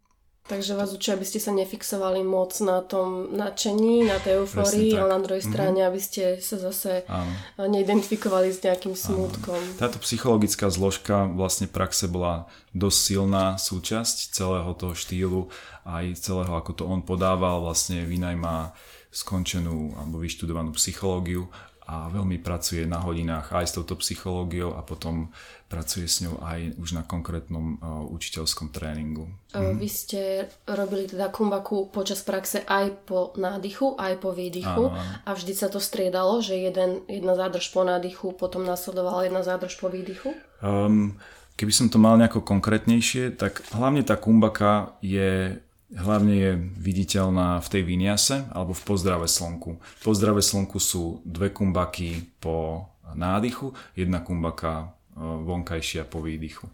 Takže 0.46 0.78
vás 0.78 0.94
učia, 0.94 1.18
aby 1.18 1.26
ste 1.26 1.42
sa 1.42 1.50
nefixovali 1.58 2.22
moc 2.22 2.54
na 2.62 2.86
tom 2.86 3.34
nadšení, 3.34 4.06
na 4.06 4.22
tej 4.22 4.46
eufórii, 4.46 4.94
ale 4.94 5.18
na 5.18 5.22
druhej 5.26 5.42
mhm. 5.42 5.50
strane, 5.50 5.80
mm-hmm. 5.82 5.90
aby 5.90 6.00
ste 6.02 6.24
sa 6.38 6.62
zase 6.62 7.02
Áno. 7.10 7.34
neidentifikovali 7.66 8.54
s 8.54 8.62
nejakým 8.62 8.94
smútkom. 8.94 9.58
Áno. 9.58 9.82
Táto 9.82 9.98
psychologická 10.06 10.70
zložka 10.70 11.26
vlastne 11.34 11.66
praxe 11.66 12.06
bola 12.06 12.46
dosť 12.78 12.98
silná 13.02 13.58
súčasť 13.58 14.38
celého 14.38 14.70
toho 14.78 14.94
štýlu 14.94 15.50
aj 15.82 16.14
celého, 16.22 16.54
ako 16.54 16.72
to 16.78 16.84
on 16.86 17.02
podával. 17.02 17.66
Vlastne 17.66 18.06
Vinaj 18.06 18.38
má 18.38 18.78
skončenú 19.16 19.96
alebo 19.96 20.20
vyštudovanú 20.20 20.76
psychológiu 20.76 21.48
a 21.86 22.10
veľmi 22.10 22.42
pracuje 22.42 22.82
na 22.90 22.98
hodinách 22.98 23.54
aj 23.54 23.66
s 23.70 23.76
touto 23.78 23.94
psychológiou 24.02 24.74
a 24.74 24.82
potom 24.82 25.30
pracuje 25.70 26.10
s 26.10 26.26
ňou 26.26 26.42
aj 26.42 26.82
už 26.82 26.98
na 26.98 27.06
konkrétnom 27.06 27.78
uh, 27.78 28.02
učiteľskom 28.10 28.74
tréningu. 28.74 29.30
Uh, 29.54 29.78
vy 29.78 29.86
ste 29.86 30.50
robili 30.66 31.06
teda 31.06 31.30
kumbaku 31.30 31.94
počas 31.94 32.26
praxe 32.26 32.66
aj 32.66 33.06
po 33.06 33.38
nádychu, 33.38 33.94
aj 34.02 34.18
po 34.18 34.34
výdychu 34.34 34.90
áno. 34.90 34.98
a 34.98 35.30
vždy 35.38 35.54
sa 35.54 35.70
to 35.70 35.78
striedalo, 35.78 36.42
že 36.42 36.58
jeden, 36.58 37.06
jedna 37.06 37.38
zádrž 37.38 37.70
po 37.70 37.86
nádychu, 37.86 38.34
potom 38.34 38.66
nasledovala 38.66 39.30
jedna 39.30 39.46
zádrž 39.46 39.78
po 39.78 39.86
výdychu? 39.86 40.34
Um, 40.66 41.22
keby 41.54 41.70
som 41.70 41.88
to 41.94 42.02
mal 42.02 42.18
nejako 42.18 42.42
konkrétnejšie, 42.42 43.38
tak 43.38 43.62
hlavne 43.78 44.02
tá 44.02 44.18
kumbaka 44.18 44.98
je 45.06 45.62
hlavne 45.94 46.34
je 46.34 46.52
viditeľná 46.82 47.62
v 47.62 47.68
tej 47.70 47.84
viniase 47.86 48.50
alebo 48.50 48.74
v 48.74 48.84
pozdrave 48.86 49.30
slnku. 49.30 49.78
V 49.78 50.02
pozdrave 50.02 50.42
slnku 50.42 50.82
sú 50.82 51.22
dve 51.22 51.54
kumbaky 51.54 52.42
po 52.42 52.90
nádychu, 53.14 53.78
jedna 53.94 54.20
kumbaka 54.26 54.72
e, 54.82 54.86
vonkajšia 55.22 56.10
po 56.10 56.26
výdychu. 56.26 56.66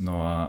No 0.00 0.24
a 0.24 0.34
e, 0.36 0.48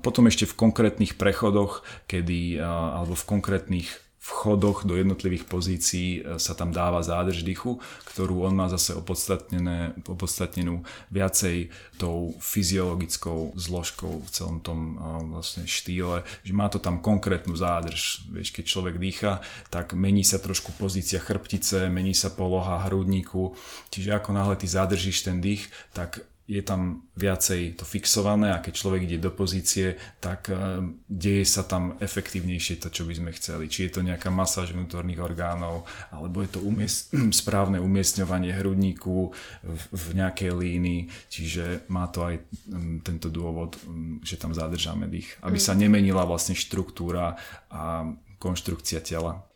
potom 0.00 0.28
ešte 0.28 0.48
v 0.48 0.56
konkrétnych 0.56 1.20
prechodoch, 1.20 1.84
kedy, 2.08 2.56
e, 2.56 2.64
alebo 2.64 3.12
v 3.12 3.28
konkrétnych 3.28 3.88
vchodoch 4.20 4.84
do 4.84 5.00
jednotlivých 5.00 5.48
pozícií 5.48 6.20
e, 6.20 6.36
sa 6.36 6.52
tam 6.52 6.76
dáva 6.76 7.00
zádrž 7.00 7.40
dýchu, 7.40 7.80
ktorú 8.04 8.44
on 8.44 8.52
má 8.52 8.68
zase 8.68 8.92
opodstatnenú 8.92 10.84
viacej 11.08 11.72
tou 11.96 12.36
fyziologickou 12.36 13.56
zložkou 13.56 14.20
v 14.20 14.28
celom 14.28 14.60
tom 14.60 15.00
e, 15.00 15.32
vlastne 15.32 15.64
štýle, 15.64 16.28
že 16.44 16.52
má 16.52 16.68
to 16.68 16.76
tam 16.76 17.00
konkrétnu 17.00 17.56
zádrž. 17.56 18.28
Vieš, 18.28 18.52
keď 18.52 18.64
človek 18.68 19.00
dýcha, 19.00 19.40
tak 19.72 19.96
mení 19.96 20.20
sa 20.20 20.36
trošku 20.36 20.76
pozícia 20.76 21.16
chrbtice, 21.16 21.88
mení 21.88 22.12
sa 22.12 22.28
poloha 22.28 22.84
hrudníku, 22.92 23.56
čiže 23.88 24.20
ako 24.20 24.36
náhle 24.36 24.60
ty 24.60 24.68
zadržíš 24.68 25.24
ten 25.24 25.40
dých, 25.40 25.72
tak 25.96 26.20
je 26.50 26.62
tam 26.66 27.06
viacej 27.14 27.78
to 27.78 27.86
fixované 27.86 28.50
a 28.50 28.58
keď 28.58 28.72
človek 28.74 29.06
ide 29.06 29.22
do 29.22 29.30
pozície, 29.30 29.94
tak 30.18 30.50
uh, 30.50 30.82
deje 31.06 31.46
sa 31.46 31.62
tam 31.62 31.94
efektívnejšie 32.02 32.82
to, 32.82 32.90
čo 32.90 33.06
by 33.06 33.14
sme 33.14 33.30
chceli. 33.38 33.70
Či 33.70 33.86
je 33.86 33.92
to 33.94 34.00
nejaká 34.02 34.34
masáž 34.34 34.74
vnútorných 34.74 35.22
orgánov, 35.22 35.86
alebo 36.10 36.42
je 36.42 36.50
to 36.50 36.60
umiest- 36.66 37.14
správne 37.40 37.78
umiestňovanie 37.78 38.50
hrudníku 38.58 39.30
v, 39.62 39.82
v 39.94 40.06
nejakej 40.18 40.50
línii, 40.50 41.06
čiže 41.30 41.86
má 41.86 42.10
to 42.10 42.26
aj 42.26 42.42
um, 42.74 42.98
tento 42.98 43.30
dôvod, 43.30 43.78
um, 43.86 44.18
že 44.26 44.34
tam 44.34 44.50
zadržáme 44.50 45.06
dých, 45.06 45.38
aby 45.46 45.54
mm. 45.54 45.64
sa 45.70 45.78
nemenila 45.78 46.26
vlastne 46.26 46.58
štruktúra 46.58 47.38
a 47.70 48.10
konštrukcia 48.42 48.98
tela. 49.06 49.46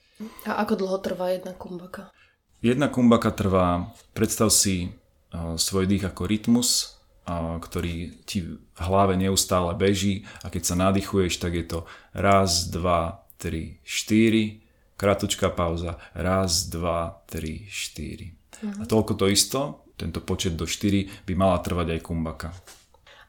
A 0.46 0.62
ako 0.62 0.78
dlho 0.78 0.98
trvá 1.02 1.34
jedna 1.34 1.58
kumbaka? 1.58 2.14
Jedna 2.62 2.86
kumbaka 2.86 3.34
trvá, 3.34 3.90
predstav 4.14 4.54
si 4.54 4.94
svoj 5.58 5.84
dých 5.90 6.06
ako 6.06 6.22
rytmus, 6.26 6.94
ktorý 7.60 8.20
ti 8.28 8.44
v 8.44 8.78
hlave 8.78 9.16
neustále 9.16 9.72
beží 9.72 10.28
a 10.44 10.52
keď 10.52 10.62
sa 10.62 10.74
nadýchuješ, 10.76 11.40
tak 11.40 11.56
je 11.56 11.64
to 11.64 11.78
raz, 12.12 12.68
dva, 12.68 13.24
tri, 13.40 13.80
štyri, 13.80 14.60
kratučká 15.00 15.48
pauza, 15.48 15.96
raz, 16.12 16.68
dva, 16.68 17.24
tri, 17.24 17.64
štyri. 17.72 18.36
Uh-huh. 18.60 18.80
A 18.80 18.84
toľko 18.84 19.12
to 19.16 19.26
isto, 19.32 19.88
tento 19.96 20.20
počet 20.20 20.52
do 20.52 20.68
4 20.68 21.24
by 21.24 21.32
mala 21.32 21.58
trvať 21.64 21.96
aj 21.96 22.00
kumbaka. 22.04 22.48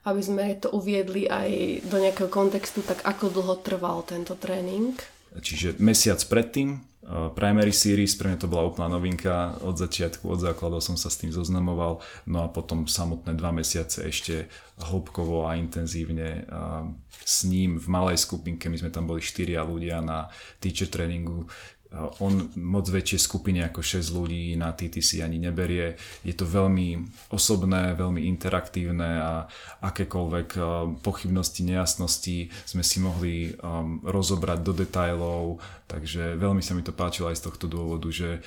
Aby 0.06 0.22
sme 0.22 0.44
to 0.60 0.70
uviedli 0.70 1.26
aj 1.26 1.82
do 1.88 1.96
nejakého 1.98 2.30
kontextu, 2.30 2.84
tak 2.84 3.02
ako 3.02 3.32
dlho 3.32 3.58
trval 3.64 4.06
tento 4.06 4.38
tréning? 4.38 4.94
Čiže 5.34 5.82
mesiac 5.82 6.20
predtým 6.30 6.84
Eh, 6.95 6.95
primary 7.38 7.70
Series, 7.70 8.18
pre 8.18 8.34
mňa 8.34 8.38
to 8.42 8.50
bola 8.50 8.66
úplná 8.66 8.90
novinka, 8.90 9.54
od 9.62 9.78
začiatku, 9.78 10.26
od 10.26 10.42
základov 10.42 10.82
som 10.82 10.98
sa 10.98 11.06
s 11.06 11.22
tým 11.22 11.30
zoznamoval, 11.30 12.02
no 12.26 12.38
a 12.42 12.50
potom 12.50 12.90
samotné 12.90 13.38
dva 13.38 13.54
mesiace 13.54 14.02
ešte 14.02 14.50
hĺbkovo 14.82 15.46
a 15.46 15.54
intenzívne 15.54 16.42
eh, 16.42 16.82
s 17.22 17.46
ním 17.46 17.78
v 17.78 17.86
malej 17.86 18.18
skupinke, 18.26 18.66
my 18.66 18.76
sme 18.76 18.90
tam 18.90 19.06
boli 19.06 19.22
štyria 19.22 19.62
ľudia 19.62 20.02
na 20.02 20.26
teacher 20.58 20.90
tréningu, 20.90 21.46
on 21.94 22.50
moc 22.58 22.86
väčšie 22.90 23.18
skupiny 23.22 23.62
ako 23.62 23.80
6 23.80 24.10
ľudí 24.10 24.58
na 24.58 24.74
TTC 24.74 25.22
ani 25.22 25.38
neberie. 25.38 25.94
Je 26.26 26.34
to 26.34 26.42
veľmi 26.42 27.06
osobné, 27.30 27.94
veľmi 27.94 28.26
interaktívne 28.26 29.10
a 29.22 29.32
akékoľvek 29.80 30.48
uh, 30.58 30.66
pochybnosti, 31.00 31.62
nejasnosti 31.62 32.50
sme 32.66 32.82
si 32.82 32.98
mohli 32.98 33.54
um, 33.62 34.02
rozobrať 34.02 34.58
do 34.66 34.72
detajlov, 34.74 35.62
takže 35.86 36.34
veľmi 36.36 36.60
sa 36.60 36.74
mi 36.74 36.82
to 36.82 36.90
páčilo 36.90 37.30
aj 37.30 37.38
z 37.38 37.46
tohto 37.46 37.66
dôvodu, 37.70 38.08
že 38.10 38.42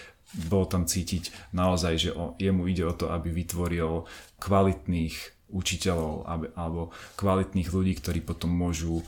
bolo 0.46 0.70
tam 0.70 0.86
cítiť 0.86 1.56
naozaj, 1.58 1.94
že 1.98 2.10
o, 2.14 2.38
jemu 2.38 2.70
ide 2.70 2.86
o 2.86 2.94
to, 2.94 3.10
aby 3.10 3.34
vytvoril 3.34 4.06
kvalitných 4.38 5.16
učiteľov 5.50 6.30
alebo 6.54 6.94
kvalitných 7.18 7.74
ľudí, 7.74 7.98
ktorí 7.98 8.22
potom 8.22 8.54
môžu 8.54 9.02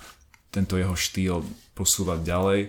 tento 0.50 0.76
jeho 0.76 0.98
štýl 0.98 1.46
posúvať 1.78 2.20
ďalej 2.26 2.60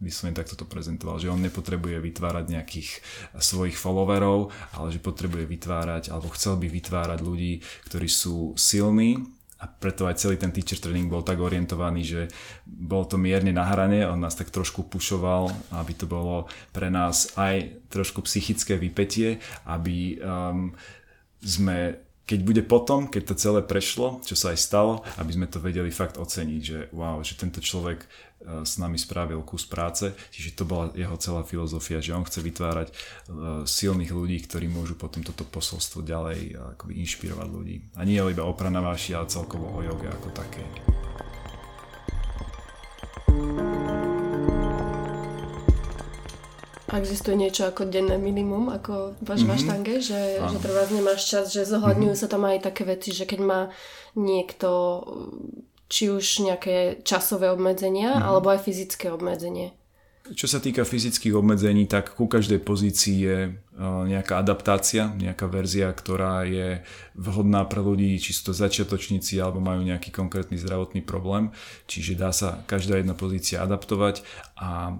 vyslovene 0.00 0.36
takto 0.36 0.58
to 0.58 0.68
prezentoval, 0.68 1.16
že 1.16 1.32
on 1.32 1.40
nepotrebuje 1.40 2.00
vytvárať 2.00 2.44
nejakých 2.52 2.88
svojich 3.40 3.76
followerov, 3.80 4.52
ale 4.76 4.92
že 4.92 5.00
potrebuje 5.00 5.48
vytvárať, 5.48 6.12
alebo 6.12 6.32
chcel 6.36 6.60
by 6.60 6.68
vytvárať 6.68 7.18
ľudí, 7.24 7.64
ktorí 7.88 8.08
sú 8.08 8.52
silní. 8.60 9.24
A 9.56 9.64
preto 9.64 10.04
aj 10.04 10.20
celý 10.20 10.36
ten 10.36 10.52
teacher 10.52 10.76
training 10.76 11.08
bol 11.08 11.24
tak 11.24 11.40
orientovaný, 11.40 12.04
že 12.04 12.22
bol 12.68 13.08
to 13.08 13.16
mierne 13.16 13.56
na 13.56 13.64
hrane, 13.64 14.04
on 14.04 14.20
nás 14.20 14.36
tak 14.36 14.52
trošku 14.52 14.84
pušoval, 14.84 15.48
aby 15.80 15.92
to 15.96 16.04
bolo 16.04 16.44
pre 16.76 16.92
nás 16.92 17.32
aj 17.40 17.88
trošku 17.88 18.20
psychické 18.28 18.76
vypetie, 18.76 19.40
aby 19.64 20.20
um, 20.20 20.76
sme 21.40 22.04
keď 22.26 22.40
bude 22.42 22.62
potom, 22.66 23.06
keď 23.06 23.22
to 23.22 23.34
celé 23.38 23.60
prešlo, 23.62 24.18
čo 24.26 24.34
sa 24.34 24.50
aj 24.50 24.58
stalo, 24.58 25.06
aby 25.22 25.30
sme 25.30 25.46
to 25.46 25.62
vedeli 25.62 25.94
fakt 25.94 26.18
oceniť, 26.18 26.60
že 26.60 26.78
wow, 26.90 27.22
že 27.22 27.38
tento 27.38 27.62
človek 27.62 28.02
s 28.44 28.76
nami 28.76 29.00
spravil 29.00 29.40
kus 29.42 29.64
práce, 29.64 30.12
čiže 30.30 30.60
to 30.60 30.68
bola 30.68 30.92
jeho 30.92 31.16
celá 31.16 31.42
filozofia, 31.42 32.04
že 32.04 32.12
on 32.12 32.22
chce 32.22 32.44
vytvárať 32.44 32.88
e, 32.88 32.94
silných 33.64 34.12
ľudí, 34.12 34.38
ktorí 34.44 34.68
môžu 34.68 34.94
potom 34.94 35.24
toto 35.24 35.42
posolstvo 35.48 36.04
ďalej 36.04 36.40
e, 36.52 36.76
akoby 36.76 37.00
inšpirovať 37.00 37.48
ľudí. 37.48 37.76
A 37.96 38.04
nie 38.04 38.20
iba 38.20 38.44
o 38.44 38.52
pranaváši, 38.52 39.16
ale 39.16 39.32
celkovo 39.32 39.72
o 39.72 39.80
joge 39.80 40.06
ako 40.12 40.28
také. 40.36 40.62
existuje 46.96 47.36
niečo 47.36 47.68
ako 47.68 47.92
denné 47.92 48.16
minimum, 48.16 48.72
ako 48.72 49.20
váš 49.20 49.44
mm-hmm. 49.44 49.52
vaštange, 49.52 49.94
že, 50.00 50.20
že 50.40 50.58
treba 50.58 50.88
nemáš 50.88 51.28
čas, 51.28 51.52
že 51.52 51.68
zohľadňujú 51.68 52.14
mm-hmm. 52.16 52.28
sa 52.28 52.32
tam 52.32 52.42
aj 52.48 52.58
také 52.64 52.82
veci, 52.88 53.12
že 53.12 53.28
keď 53.28 53.40
má 53.44 53.60
niekto 54.16 54.68
či 55.86 56.10
už 56.10 56.46
nejaké 56.46 57.02
časové 57.06 57.50
obmedzenia, 57.50 58.16
mm-hmm. 58.16 58.26
alebo 58.26 58.50
aj 58.50 58.60
fyzické 58.66 59.10
obmedzenie. 59.10 59.74
Čo 60.26 60.50
sa 60.50 60.58
týka 60.58 60.82
fyzických 60.82 61.38
obmedzení, 61.38 61.86
tak 61.86 62.18
ku 62.18 62.26
každej 62.26 62.58
pozícii 62.66 63.16
je 63.22 63.38
e, 63.46 63.50
nejaká 64.10 64.42
adaptácia, 64.42 65.14
nejaká 65.14 65.46
verzia, 65.46 65.86
ktorá 65.94 66.42
je 66.42 66.82
vhodná 67.14 67.62
pre 67.62 67.78
ľudí, 67.78 68.18
či 68.18 68.34
sú 68.34 68.50
to 68.50 68.52
začiatočníci 68.58 69.38
alebo 69.38 69.62
majú 69.62 69.86
nejaký 69.86 70.10
konkrétny 70.10 70.58
zdravotný 70.58 71.06
problém. 71.06 71.54
Čiže 71.86 72.18
dá 72.18 72.34
sa 72.34 72.58
každá 72.66 72.98
jedna 72.98 73.14
pozícia 73.14 73.62
adaptovať 73.62 74.26
a 74.58 74.98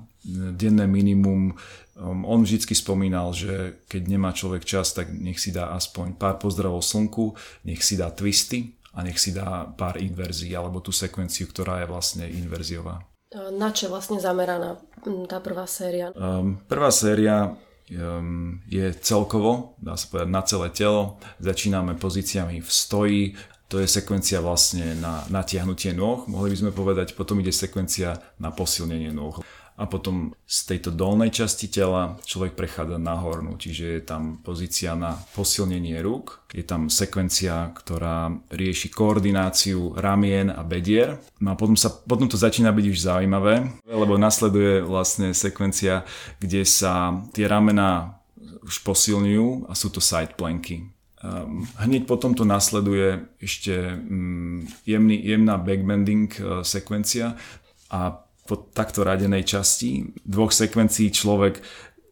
denné 0.55 0.87
minimum 0.87 1.59
Um, 1.97 2.29
on 2.29 2.45
vždy 2.45 2.77
spomínal, 2.77 3.33
že 3.33 3.81
keď 3.89 4.03
nemá 4.05 4.37
človek 4.37 4.69
čas, 4.69 4.93
tak 4.93 5.09
nech 5.17 5.41
si 5.41 5.49
dá 5.49 5.73
aspoň 5.73 6.21
pár 6.21 6.37
pozdravov 6.37 6.85
slnku, 6.85 7.33
nech 7.65 7.81
si 7.81 7.97
dá 7.97 8.13
twisty 8.13 8.77
a 8.97 9.05
nech 9.05 9.21
si 9.21 9.37
dá 9.37 9.69
pár 9.77 10.01
inverzií 10.01 10.57
alebo 10.57 10.81
tú 10.81 10.91
sekvenciu, 10.91 11.53
ktorá 11.53 11.85
je 11.85 11.87
vlastne 11.93 12.25
inverziová. 12.25 13.05
Na 13.53 13.69
čo 13.69 13.93
vlastne 13.93 14.17
zameraná 14.17 14.81
tá 15.29 15.39
prvá 15.45 15.69
séria? 15.69 16.09
Um, 16.17 16.57
prvá 16.65 16.89
séria 16.89 17.53
um, 17.93 18.57
je 18.65 18.97
celkovo, 19.05 19.77
dá 19.77 19.93
sa 20.01 20.09
povedať, 20.09 20.31
na 20.33 20.43
celé 20.43 20.69
telo. 20.73 21.21
Začíname 21.37 22.01
pozíciami 22.01 22.65
v 22.65 22.71
stoji, 22.71 23.23
to 23.67 23.83
je 23.83 23.91
sekvencia 23.91 24.39
vlastne 24.39 24.95
na 24.97 25.27
natiahnutie 25.27 25.91
nôh, 25.91 26.23
mohli 26.31 26.55
by 26.55 26.59
sme 26.65 26.71
povedať, 26.71 27.19
potom 27.19 27.43
ide 27.43 27.51
sekvencia 27.51 28.15
na 28.39 28.55
posilnenie 28.55 29.11
nôh 29.11 29.43
a 29.77 29.85
potom 29.85 30.33
z 30.49 30.59
tejto 30.73 30.89
dolnej 30.89 31.29
časti 31.29 31.69
tela 31.69 32.17
človek 32.25 32.57
prechádza 32.57 32.97
na 32.97 33.13
hornú, 33.21 33.61
čiže 33.61 34.01
je 34.01 34.03
tam 34.03 34.41
pozícia 34.41 34.97
na 34.97 35.21
posilnenie 35.37 36.01
rúk, 36.01 36.49
je 36.57 36.65
tam 36.65 36.89
sekvencia, 36.89 37.77
ktorá 37.77 38.33
rieši 38.49 38.89
koordináciu 38.89 39.93
ramien 40.01 40.49
a 40.49 40.65
bedier. 40.65 41.21
No 41.45 41.53
a 41.53 41.55
potom, 41.61 41.77
sa, 41.77 41.93
potom 41.93 42.25
to 42.25 42.41
začína 42.41 42.73
byť 42.73 42.87
už 42.89 42.99
zaujímavé, 43.05 43.69
lebo 43.85 44.17
nasleduje 44.17 44.81
vlastne 44.81 45.37
sekvencia, 45.37 46.09
kde 46.41 46.65
sa 46.65 47.21
tie 47.37 47.45
ramena 47.45 48.17
už 48.65 48.81
posilňujú 48.83 49.69
a 49.69 49.73
sú 49.77 49.93
to 49.93 50.01
side 50.01 50.35
planky. 50.41 50.89
Um, 51.21 51.65
hneď 51.81 52.05
potom 52.05 52.37
to 52.37 52.45
nasleduje 52.45 53.25
ešte 53.41 53.73
um, 53.73 54.69
jemný, 54.85 55.17
jemná 55.17 55.57
backbending 55.57 56.29
uh, 56.41 56.61
sekvencia 56.61 57.41
a 57.89 58.26
po 58.47 58.57
takto 58.57 59.03
radenej 59.03 59.43
časti 59.45 60.15
dvoch 60.23 60.55
sekvencií 60.55 61.11
človek 61.11 61.61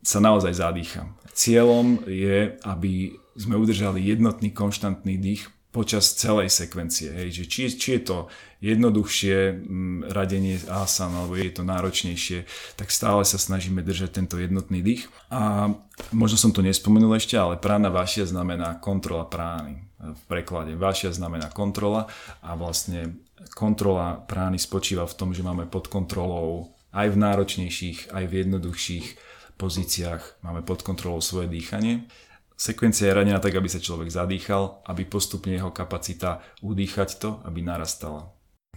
sa 0.05 0.19
naozaj 0.21 0.53
zadýcha. 0.59 1.09
Cieľom 1.33 2.05
je, 2.07 2.59
aby 2.63 3.15
sme 3.35 3.59
udržali 3.59 4.03
jednotný 4.03 4.55
konštantný 4.55 5.19
dých 5.19 5.51
počas 5.75 6.15
celej 6.15 6.55
sekvencie. 6.55 7.11
Hej. 7.11 7.43
Že 7.43 7.45
či, 7.51 7.61
či 7.75 7.89
je 7.99 8.03
to 8.07 8.19
jednoduchšie 8.63 9.37
mm, 9.59 10.15
radenie 10.15 10.63
asan 10.71 11.11
alebo 11.11 11.35
je 11.35 11.51
to 11.51 11.67
náročnejšie, 11.67 12.47
tak 12.79 12.95
stále 12.95 13.27
sa 13.27 13.43
snažíme 13.43 13.83
držať 13.83 14.23
tento 14.23 14.39
jednotný 14.39 14.87
dých. 14.87 15.11
A 15.35 15.75
možno 16.15 16.39
som 16.39 16.55
to 16.55 16.63
nespomenul 16.63 17.19
ešte, 17.19 17.35
ale 17.35 17.59
prána 17.59 17.91
vašia 17.91 18.23
znamená 18.23 18.79
kontrola 18.79 19.27
prány. 19.27 19.83
V 19.99 20.23
preklade 20.31 20.79
vašia 20.79 21.11
znamená 21.11 21.51
kontrola 21.51 22.07
a 22.39 22.55
vlastne 22.55 23.19
kontrola 23.53 24.25
prány 24.25 24.57
spočíva 24.57 25.05
v 25.05 25.17
tom, 25.17 25.31
že 25.37 25.45
máme 25.45 25.69
pod 25.69 25.93
kontrolou 25.93 26.73
aj 26.95 27.11
v 27.13 27.21
náročnejších, 27.21 28.15
aj 28.15 28.25
v 28.31 28.33
jednoduchších 28.47 29.07
pozíciách 29.59 30.43
máme 30.47 30.63
pod 30.63 30.83
kontrolou 30.87 31.21
svoje 31.21 31.51
dýchanie. 31.51 32.07
Sekvencia 32.55 33.11
je 33.11 33.19
radená 33.19 33.43
tak, 33.43 33.59
aby 33.59 33.67
sa 33.67 33.83
človek 33.83 34.15
zadýchal, 34.15 34.87
aby 34.87 35.03
postupne 35.03 35.59
jeho 35.59 35.75
kapacita 35.75 36.39
udýchať 36.63 37.19
to, 37.19 37.43
aby 37.43 37.67
narastala. 37.67 38.31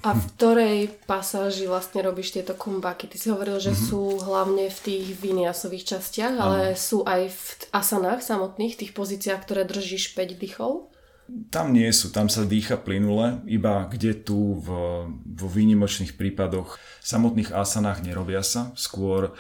A 0.06 0.13
v 0.13 0.30
ktorej 0.38 0.77
pasáži 1.10 1.65
vlastne 1.65 2.06
robíš 2.06 2.38
tieto 2.38 2.53
kumbaky? 2.53 3.10
Ty 3.10 3.17
si 3.17 3.27
hovoril, 3.34 3.58
že 3.58 3.73
mm-hmm. 3.73 3.89
sú 3.89 4.01
hlavne 4.21 4.69
v 4.69 4.80
tých 4.86 5.06
viniasových 5.17 5.97
častiach, 5.97 6.36
ale 6.38 6.62
ano. 6.73 6.77
sú 6.77 7.01
aj 7.01 7.21
v 7.34 7.41
asanách 7.73 8.21
samotných, 8.21 8.77
tých 8.77 8.93
pozíciách, 8.93 9.41
ktoré 9.41 9.65
držíš 9.65 10.13
5 10.13 10.38
dýchov? 10.38 10.93
Tam 11.51 11.75
nie 11.75 11.91
sú, 11.91 12.07
tam 12.15 12.31
sa 12.31 12.47
dýcha 12.47 12.79
plynule, 12.79 13.43
iba 13.51 13.83
kde 13.91 14.15
tu 14.15 14.63
v, 14.63 14.67
vo 15.11 15.47
výnimočných 15.51 16.15
prípadoch 16.15 16.79
samotných 17.03 17.51
asanách 17.51 17.99
nerobia 17.99 18.39
sa, 18.39 18.71
skôr 18.79 19.27
e, 19.27 19.31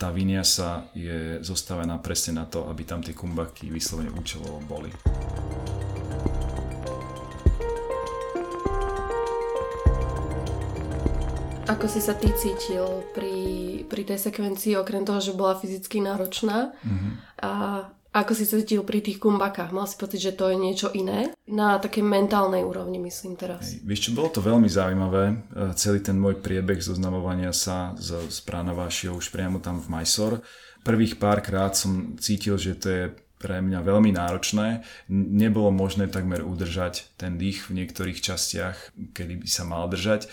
tá 0.00 0.08
viniasa 0.08 0.88
je 0.96 1.36
zostavená 1.44 2.00
presne 2.00 2.40
na 2.40 2.48
to, 2.48 2.64
aby 2.72 2.88
tam 2.88 3.04
tie 3.04 3.12
kumbaky 3.12 3.68
vyslovene 3.68 4.08
účelovo 4.08 4.56
boli. 4.64 4.88
Ako 11.68 11.84
si 11.92 12.00
sa 12.00 12.16
ty 12.16 12.32
cítil 12.32 13.04
pri, 13.12 13.36
pri 13.84 14.00
tej 14.08 14.32
sekvencii, 14.32 14.80
okrem 14.80 15.04
toho, 15.04 15.20
že 15.20 15.36
bola 15.36 15.60
fyzicky 15.60 16.00
náročná? 16.00 16.72
Mm-hmm. 16.72 17.12
A 17.44 17.52
ako 18.20 18.32
si 18.34 18.44
cítil 18.44 18.82
pri 18.82 19.00
tých 19.00 19.22
kumbakách? 19.22 19.70
Mal 19.70 19.86
si 19.86 19.96
pocit, 19.96 20.20
že 20.20 20.36
to 20.36 20.50
je 20.50 20.56
niečo 20.58 20.88
iné? 20.94 21.32
Na 21.46 21.78
takej 21.78 22.02
mentálnej 22.02 22.66
úrovni, 22.66 22.98
myslím 22.98 23.38
teraz. 23.38 23.64
Hej, 23.64 23.86
vieš 23.86 24.00
čo, 24.08 24.10
bolo 24.18 24.28
to 24.28 24.42
veľmi 24.42 24.66
zaujímavé. 24.66 25.24
E, 25.30 25.34
celý 25.78 26.02
ten 26.02 26.18
môj 26.18 26.42
priebeh 26.42 26.82
zoznamovania 26.82 27.54
sa 27.54 27.94
s, 27.96 28.10
s 28.10 28.38
Pránavášiou 28.42 29.18
už 29.18 29.30
priamo 29.30 29.62
tam 29.62 29.78
v 29.78 29.90
Mysore. 29.94 30.42
Prvých 30.82 31.16
párkrát 31.16 31.74
som 31.74 32.18
cítil, 32.18 32.58
že 32.58 32.74
to 32.78 32.88
je 32.88 33.04
pre 33.38 33.62
mňa 33.62 33.86
veľmi 33.86 34.10
náročné. 34.10 34.82
Nebolo 35.10 35.70
možné 35.70 36.10
takmer 36.10 36.42
udržať 36.42 37.06
ten 37.14 37.38
dých 37.38 37.70
v 37.70 37.82
niektorých 37.82 38.18
častiach, 38.18 38.98
kedy 39.14 39.46
by 39.46 39.48
sa 39.48 39.62
mal 39.62 39.86
držať 39.86 40.26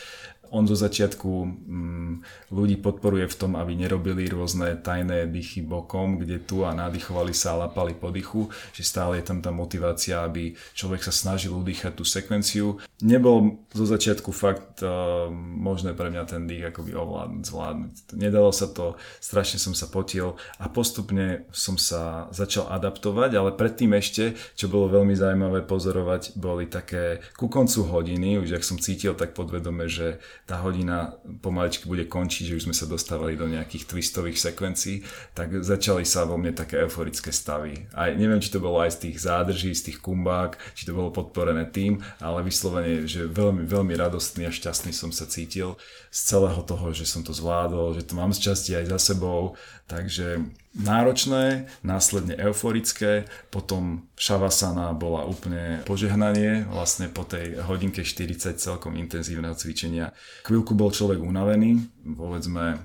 on 0.56 0.64
zo 0.64 0.80
začiatku 0.80 1.32
mm, 1.44 2.14
ľudí 2.56 2.80
podporuje 2.80 3.28
v 3.28 3.36
tom, 3.36 3.60
aby 3.60 3.76
nerobili 3.76 4.24
rôzne 4.32 4.80
tajné 4.80 5.28
dychy 5.28 5.60
bokom, 5.60 6.16
kde 6.16 6.40
tu 6.40 6.64
a 6.64 6.72
nadýchovali 6.72 7.36
sa 7.36 7.60
a 7.60 7.68
lapali 7.68 7.92
po 7.92 8.08
dychu, 8.08 8.48
že 8.72 8.88
stále 8.88 9.20
je 9.20 9.28
tam 9.28 9.44
tá 9.44 9.52
motivácia, 9.52 10.24
aby 10.24 10.56
človek 10.72 11.04
sa 11.04 11.12
snažil 11.12 11.52
udýchať 11.52 11.92
tú 12.00 12.08
sekvenciu. 12.08 12.80
Nebol 13.04 13.60
zo 13.76 13.84
začiatku 13.84 14.32
fakt 14.32 14.80
uh, 14.80 15.28
možné 15.36 15.92
pre 15.92 16.08
mňa 16.08 16.24
ten 16.24 16.48
dých 16.48 16.72
akoby 16.72 16.96
ovládnuť, 16.96 17.44
zvládnuť. 17.44 17.94
Nedalo 18.16 18.56
sa 18.56 18.72
to, 18.72 18.96
strašne 19.20 19.60
som 19.60 19.76
sa 19.76 19.92
potil 19.92 20.40
a 20.56 20.72
postupne 20.72 21.44
som 21.52 21.76
sa 21.76 22.32
začal 22.32 22.72
adaptovať, 22.72 23.36
ale 23.36 23.52
predtým 23.52 23.92
ešte, 23.92 24.40
čo 24.56 24.72
bolo 24.72 24.88
veľmi 24.88 25.12
zaujímavé 25.12 25.68
pozorovať, 25.68 26.40
boli 26.40 26.72
také 26.72 27.20
ku 27.36 27.52
koncu 27.52 27.84
hodiny, 27.84 28.40
už 28.40 28.56
ak 28.56 28.64
som 28.64 28.80
cítil 28.80 29.12
tak 29.20 29.36
podvedome, 29.36 29.92
že 29.92 30.24
tá 30.46 30.62
hodina 30.62 31.18
pomaličky 31.42 31.90
bude 31.90 32.06
končiť, 32.06 32.54
že 32.54 32.58
už 32.62 32.66
sme 32.70 32.78
sa 32.78 32.86
dostávali 32.86 33.34
do 33.34 33.50
nejakých 33.50 33.90
twistových 33.90 34.38
sekvencií, 34.38 35.02
tak 35.34 35.50
začali 35.66 36.06
sa 36.06 36.22
vo 36.30 36.38
mne 36.38 36.54
také 36.54 36.86
euforické 36.86 37.34
stavy. 37.34 37.90
A 37.98 38.14
neviem, 38.14 38.38
či 38.38 38.54
to 38.54 38.62
bolo 38.62 38.78
aj 38.78 38.94
z 38.94 39.10
tých 39.10 39.26
zádrží, 39.26 39.74
z 39.74 39.90
tých 39.90 39.98
kumbák, 40.06 40.62
či 40.78 40.86
to 40.86 40.94
bolo 40.94 41.10
podporené 41.10 41.66
tým, 41.74 41.98
ale 42.22 42.46
vyslovene, 42.46 43.10
že 43.10 43.26
veľmi, 43.26 43.66
veľmi 43.66 43.94
radostný 43.98 44.46
a 44.46 44.54
šťastný 44.54 44.94
som 44.94 45.10
sa 45.10 45.26
cítil 45.26 45.82
z 46.14 46.20
celého 46.38 46.62
toho, 46.62 46.94
že 46.94 47.10
som 47.10 47.26
to 47.26 47.34
zvládol, 47.34 47.98
že 47.98 48.06
to 48.06 48.14
mám 48.14 48.30
z 48.30 48.54
časti 48.54 48.78
aj 48.78 48.94
za 48.94 49.18
sebou, 49.18 49.58
takže 49.90 50.46
náročné, 50.76 51.72
následne 51.88 52.36
euforické, 52.36 53.26
potom 53.48 54.12
šavasana 54.20 54.92
bola 54.92 55.24
úplne 55.24 55.80
požehnanie, 55.88 56.68
vlastne 56.68 57.08
po 57.08 57.24
tej 57.24 57.64
hodinke 57.64 58.04
40 58.04 58.60
celkom 58.60 59.00
intenzívneho 59.00 59.56
cvičenia. 59.56 60.12
Chvíľku 60.44 60.76
bol 60.76 60.92
človek 60.92 61.24
unavený, 61.24 61.80
povedzme 62.04 62.84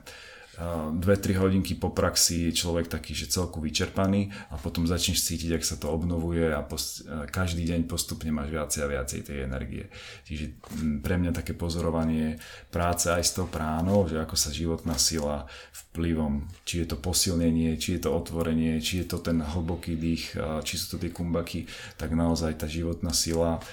2-3 0.61 1.41
hodinky 1.41 1.73
po 1.73 1.89
praxi 1.89 2.53
je 2.53 2.53
človek 2.53 2.93
taký, 2.93 3.17
že 3.17 3.33
celku 3.33 3.65
vyčerpaný 3.65 4.29
a 4.53 4.61
potom 4.61 4.85
začneš 4.85 5.25
cítiť, 5.25 5.57
ak 5.57 5.65
sa 5.65 5.81
to 5.81 5.89
obnovuje 5.89 6.53
a 6.53 6.61
post- 6.61 7.09
každý 7.33 7.65
deň 7.65 7.89
postupne 7.89 8.29
máš 8.29 8.53
viacej 8.53 8.81
a 8.85 8.91
viacej 8.93 9.21
tej 9.25 9.39
energie. 9.49 9.89
Čiže 10.29 10.61
pre 11.01 11.17
mňa 11.17 11.33
také 11.33 11.57
pozorovanie 11.57 12.37
práce 12.69 13.09
aj 13.09 13.25
s 13.25 13.33
tou 13.41 13.49
pránou, 13.49 14.05
že 14.05 14.21
ako 14.21 14.37
sa 14.37 14.53
životná 14.53 15.01
sila 15.01 15.49
vplyvom, 15.73 16.45
či 16.69 16.85
je 16.85 16.93
to 16.93 17.01
posilnenie, 17.01 17.81
či 17.81 17.97
je 17.97 18.05
to 18.05 18.13
otvorenie, 18.13 18.77
či 18.85 19.01
je 19.01 19.07
to 19.09 19.19
ten 19.25 19.41
hlboký 19.41 19.97
dých, 19.97 20.37
či 20.69 20.75
sú 20.77 20.97
to 20.97 20.97
tie 21.01 21.09
kumbaky, 21.09 21.65
tak 21.97 22.13
naozaj 22.13 22.61
tá 22.61 22.69
životná 22.69 23.17
sila 23.17 23.65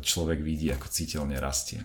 človek 0.00 0.38
vidí, 0.38 0.70
ako 0.70 0.86
citeľne 0.86 1.36
rastie. 1.42 1.82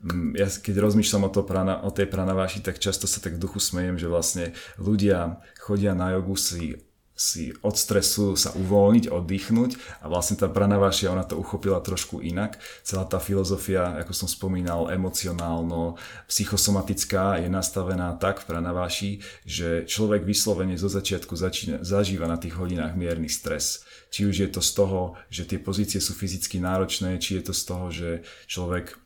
Mm, 0.00 0.32
ja 0.32 0.48
keď 0.48 0.80
rozmýšľam 0.80 1.28
o, 1.28 1.30
to 1.30 1.44
prana, 1.44 1.84
o 1.84 1.92
tej 1.92 2.08
pranaváši, 2.08 2.64
tak 2.64 2.80
často 2.80 3.04
sa 3.04 3.20
tak 3.20 3.36
v 3.36 3.42
duchu 3.44 3.60
smejem, 3.60 4.00
že 4.00 4.08
vlastne 4.08 4.56
ľudia 4.80 5.44
chodia 5.60 5.92
na 5.92 6.16
jogu 6.16 6.40
si 6.40 6.80
si 7.20 7.52
od 7.60 7.76
stresu 7.76 8.32
sa 8.32 8.48
uvoľniť, 8.56 9.12
oddychnúť 9.12 10.00
a 10.00 10.08
vlastne 10.08 10.40
tá 10.40 10.48
pranavášia, 10.48 11.12
ona 11.12 11.20
to 11.20 11.36
uchopila 11.36 11.76
trošku 11.84 12.24
inak. 12.24 12.56
Celá 12.80 13.04
tá 13.04 13.20
filozofia, 13.20 14.00
ako 14.00 14.16
som 14.16 14.24
spomínal, 14.24 14.88
emocionálno, 14.88 16.00
psychosomatická 16.32 17.44
je 17.44 17.52
nastavená 17.52 18.16
tak 18.16 18.40
v 18.40 18.48
pranaváši, 18.48 19.10
že 19.44 19.84
človek 19.84 20.24
vyslovene 20.24 20.80
zo 20.80 20.88
začiatku 20.88 21.36
začína, 21.36 21.84
zažíva 21.84 22.24
na 22.24 22.40
tých 22.40 22.56
hodinách 22.56 22.96
mierny 22.96 23.28
stres 23.28 23.84
či 24.10 24.26
už 24.26 24.36
je 24.42 24.50
to 24.50 24.58
z 24.58 24.70
toho, 24.74 25.14
že 25.30 25.46
tie 25.46 25.62
pozície 25.62 26.02
sú 26.02 26.12
fyzicky 26.18 26.58
náročné, 26.58 27.16
či 27.22 27.38
je 27.38 27.42
to 27.46 27.54
z 27.54 27.62
toho, 27.62 27.86
že 27.94 28.10
človek 28.50 28.98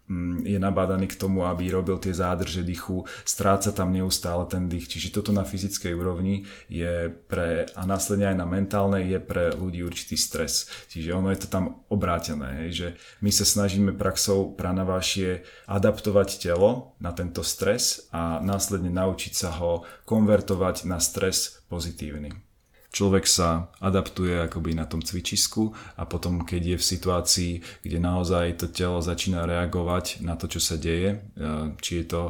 je 0.45 0.59
nabádaný 0.61 1.09
k 1.09 1.17
tomu, 1.17 1.49
aby 1.49 1.73
robil 1.73 1.97
tie 1.97 2.13
zádrže 2.13 2.61
dýchu, 2.61 3.09
stráca 3.25 3.73
tam 3.73 3.89
neustále 3.89 4.45
ten 4.45 4.69
dých. 4.69 4.89
Čiže 4.93 5.17
toto 5.17 5.33
na 5.33 5.49
fyzickej 5.49 5.97
úrovni 5.97 6.45
je 6.69 7.09
pre, 7.09 7.65
a 7.73 7.83
následne 7.89 8.29
aj 8.29 8.37
na 8.37 8.45
mentálnej, 8.45 9.09
je 9.09 9.21
pre 9.21 9.57
ľudí 9.57 9.81
určitý 9.81 10.21
stres. 10.21 10.69
Čiže 10.93 11.17
ono 11.17 11.33
je 11.33 11.41
to 11.41 11.49
tam 11.49 11.81
obrátené, 11.89 12.65
hej, 12.65 12.71
že 12.73 12.89
my 13.25 13.31
sa 13.33 13.49
snažíme 13.49 13.97
praxou 13.97 14.53
pranavášie 14.53 15.45
adaptovať 15.65 16.37
telo 16.37 16.93
na 17.01 17.17
tento 17.17 17.41
stres 17.41 18.09
a 18.13 18.45
následne 18.45 18.93
naučiť 18.93 19.33
sa 19.33 19.57
ho 19.57 19.89
konvertovať 20.05 20.85
na 20.85 21.01
stres 21.01 21.65
pozitívny 21.73 22.54
človek 22.95 23.27
sa 23.27 23.75
adaptuje 23.83 24.39
akoby 24.47 24.79
na 24.79 24.87
tom 24.87 25.03
cvičisku 25.03 25.75
a 25.99 26.07
potom 26.07 26.47
keď 26.47 26.63
je 26.63 26.77
v 26.79 26.89
situácii, 26.95 27.53
kde 27.83 27.99
naozaj 27.99 28.63
to 28.63 28.67
telo 28.71 29.03
začína 29.03 29.43
reagovať 29.51 30.23
na 30.23 30.39
to, 30.39 30.47
čo 30.47 30.63
sa 30.63 30.79
deje, 30.79 31.19
e, 31.19 31.45
či 31.83 31.93
je 32.01 32.05
to 32.07 32.23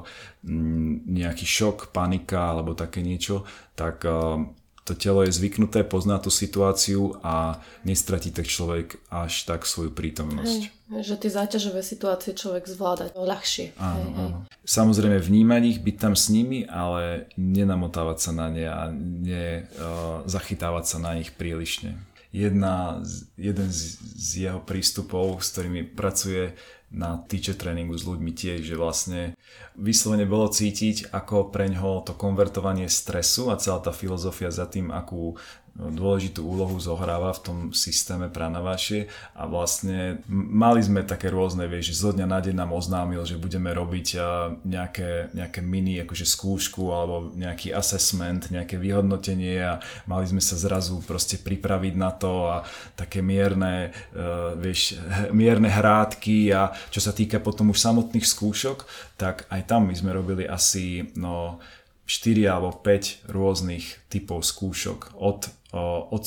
mm, 0.48 1.04
nejaký 1.04 1.44
šok, 1.44 1.92
panika 1.92 2.56
alebo 2.56 2.72
také 2.72 3.04
niečo, 3.04 3.44
tak 3.76 4.08
e, 4.08 4.63
to 4.84 4.92
telo 4.92 5.24
je 5.24 5.32
zvyknuté, 5.32 5.80
pozná 5.80 6.20
tú 6.20 6.28
situáciu 6.28 7.16
a 7.24 7.56
nestratí 7.88 8.28
tak 8.28 8.44
človek 8.44 9.00
až 9.08 9.48
tak 9.48 9.64
svoju 9.64 9.88
prítomnosť. 9.88 10.60
Hej, 10.68 11.08
že 11.08 11.16
tie 11.16 11.32
záťažové 11.32 11.80
situácie 11.80 12.36
človek 12.36 12.68
zvláda 12.68 13.08
ľahšie. 13.16 13.72
Áno, 13.80 13.96
hej, 13.96 14.12
áno. 14.20 14.38
Samozrejme 14.68 15.16
vnímať 15.24 15.62
ich, 15.64 15.78
byť 15.80 15.96
tam 15.96 16.12
s 16.12 16.28
nimi, 16.28 16.68
ale 16.68 17.32
nenamotávať 17.40 18.18
sa 18.20 18.30
na 18.36 18.46
ne 18.52 18.66
a 18.68 18.92
nezachytávať 18.92 20.84
uh, 20.84 20.90
sa 20.92 20.98
na 21.00 21.16
nich 21.16 21.32
prílišne. 21.32 21.96
Jedna, 22.34 23.00
jeden 23.40 23.68
z, 23.72 23.96
z 24.04 24.28
jeho 24.50 24.60
prístupov, 24.60 25.40
s 25.40 25.54
ktorými 25.56 25.96
pracuje 25.96 26.52
na 26.94 27.18
teacher 27.26 27.58
tréningu 27.58 27.98
s 27.98 28.06
ľuďmi 28.06 28.30
tiež, 28.30 28.62
že 28.62 28.78
vlastne 28.78 29.34
vyslovene 29.74 30.24
bolo 30.24 30.46
cítiť, 30.46 31.10
ako 31.10 31.50
preňho 31.50 32.06
to 32.06 32.14
konvertovanie 32.14 32.86
stresu 32.86 33.50
a 33.50 33.58
celá 33.58 33.82
tá 33.82 33.90
filozofia 33.90 34.54
za 34.54 34.70
tým, 34.70 34.94
akú 34.94 35.34
dôležitú 35.74 36.46
úlohu 36.46 36.78
zohráva 36.78 37.34
v 37.34 37.42
tom 37.42 37.58
systéme 37.74 38.30
pranavašie 38.30 39.10
a 39.34 39.50
vlastne 39.50 40.22
mali 40.30 40.78
sme 40.78 41.02
také 41.02 41.34
rôzne, 41.34 41.66
vieš, 41.66 41.98
zo 41.98 42.14
dňa 42.14 42.26
na 42.30 42.38
deň 42.38 42.54
nám 42.62 42.70
oznámil, 42.70 43.26
že 43.26 43.34
budeme 43.34 43.74
robiť 43.74 44.22
nejaké, 44.62 45.34
nejaké 45.34 45.60
mini 45.66 45.98
akože 46.06 46.30
skúšku 46.30 46.94
alebo 46.94 47.34
nejaký 47.34 47.74
assessment, 47.74 48.54
nejaké 48.54 48.78
vyhodnotenie 48.78 49.58
a 49.66 49.82
mali 50.06 50.30
sme 50.30 50.38
sa 50.38 50.54
zrazu 50.54 51.02
proste 51.02 51.42
pripraviť 51.42 51.94
na 51.98 52.14
to 52.14 52.46
a 52.46 52.56
také 52.94 53.18
mierne, 53.18 53.90
uh, 54.14 54.54
vieš, 54.54 54.94
mierne 55.34 55.66
hrádky 55.66 56.54
a 56.54 56.70
čo 56.94 57.02
sa 57.02 57.10
týka 57.10 57.42
potom 57.42 57.74
už 57.74 57.82
samotných 57.82 58.22
skúšok, 58.22 58.86
tak 59.18 59.50
aj 59.50 59.66
tam 59.66 59.90
my 59.90 59.94
sme 59.98 60.14
robili 60.14 60.46
asi 60.46 61.10
no 61.18 61.58
4 62.06 62.46
alebo 62.46 62.70
5 62.84 63.32
rôznych 63.32 64.06
typov 64.12 64.44
skúšok 64.44 65.16
od 65.16 65.48
od 66.10 66.26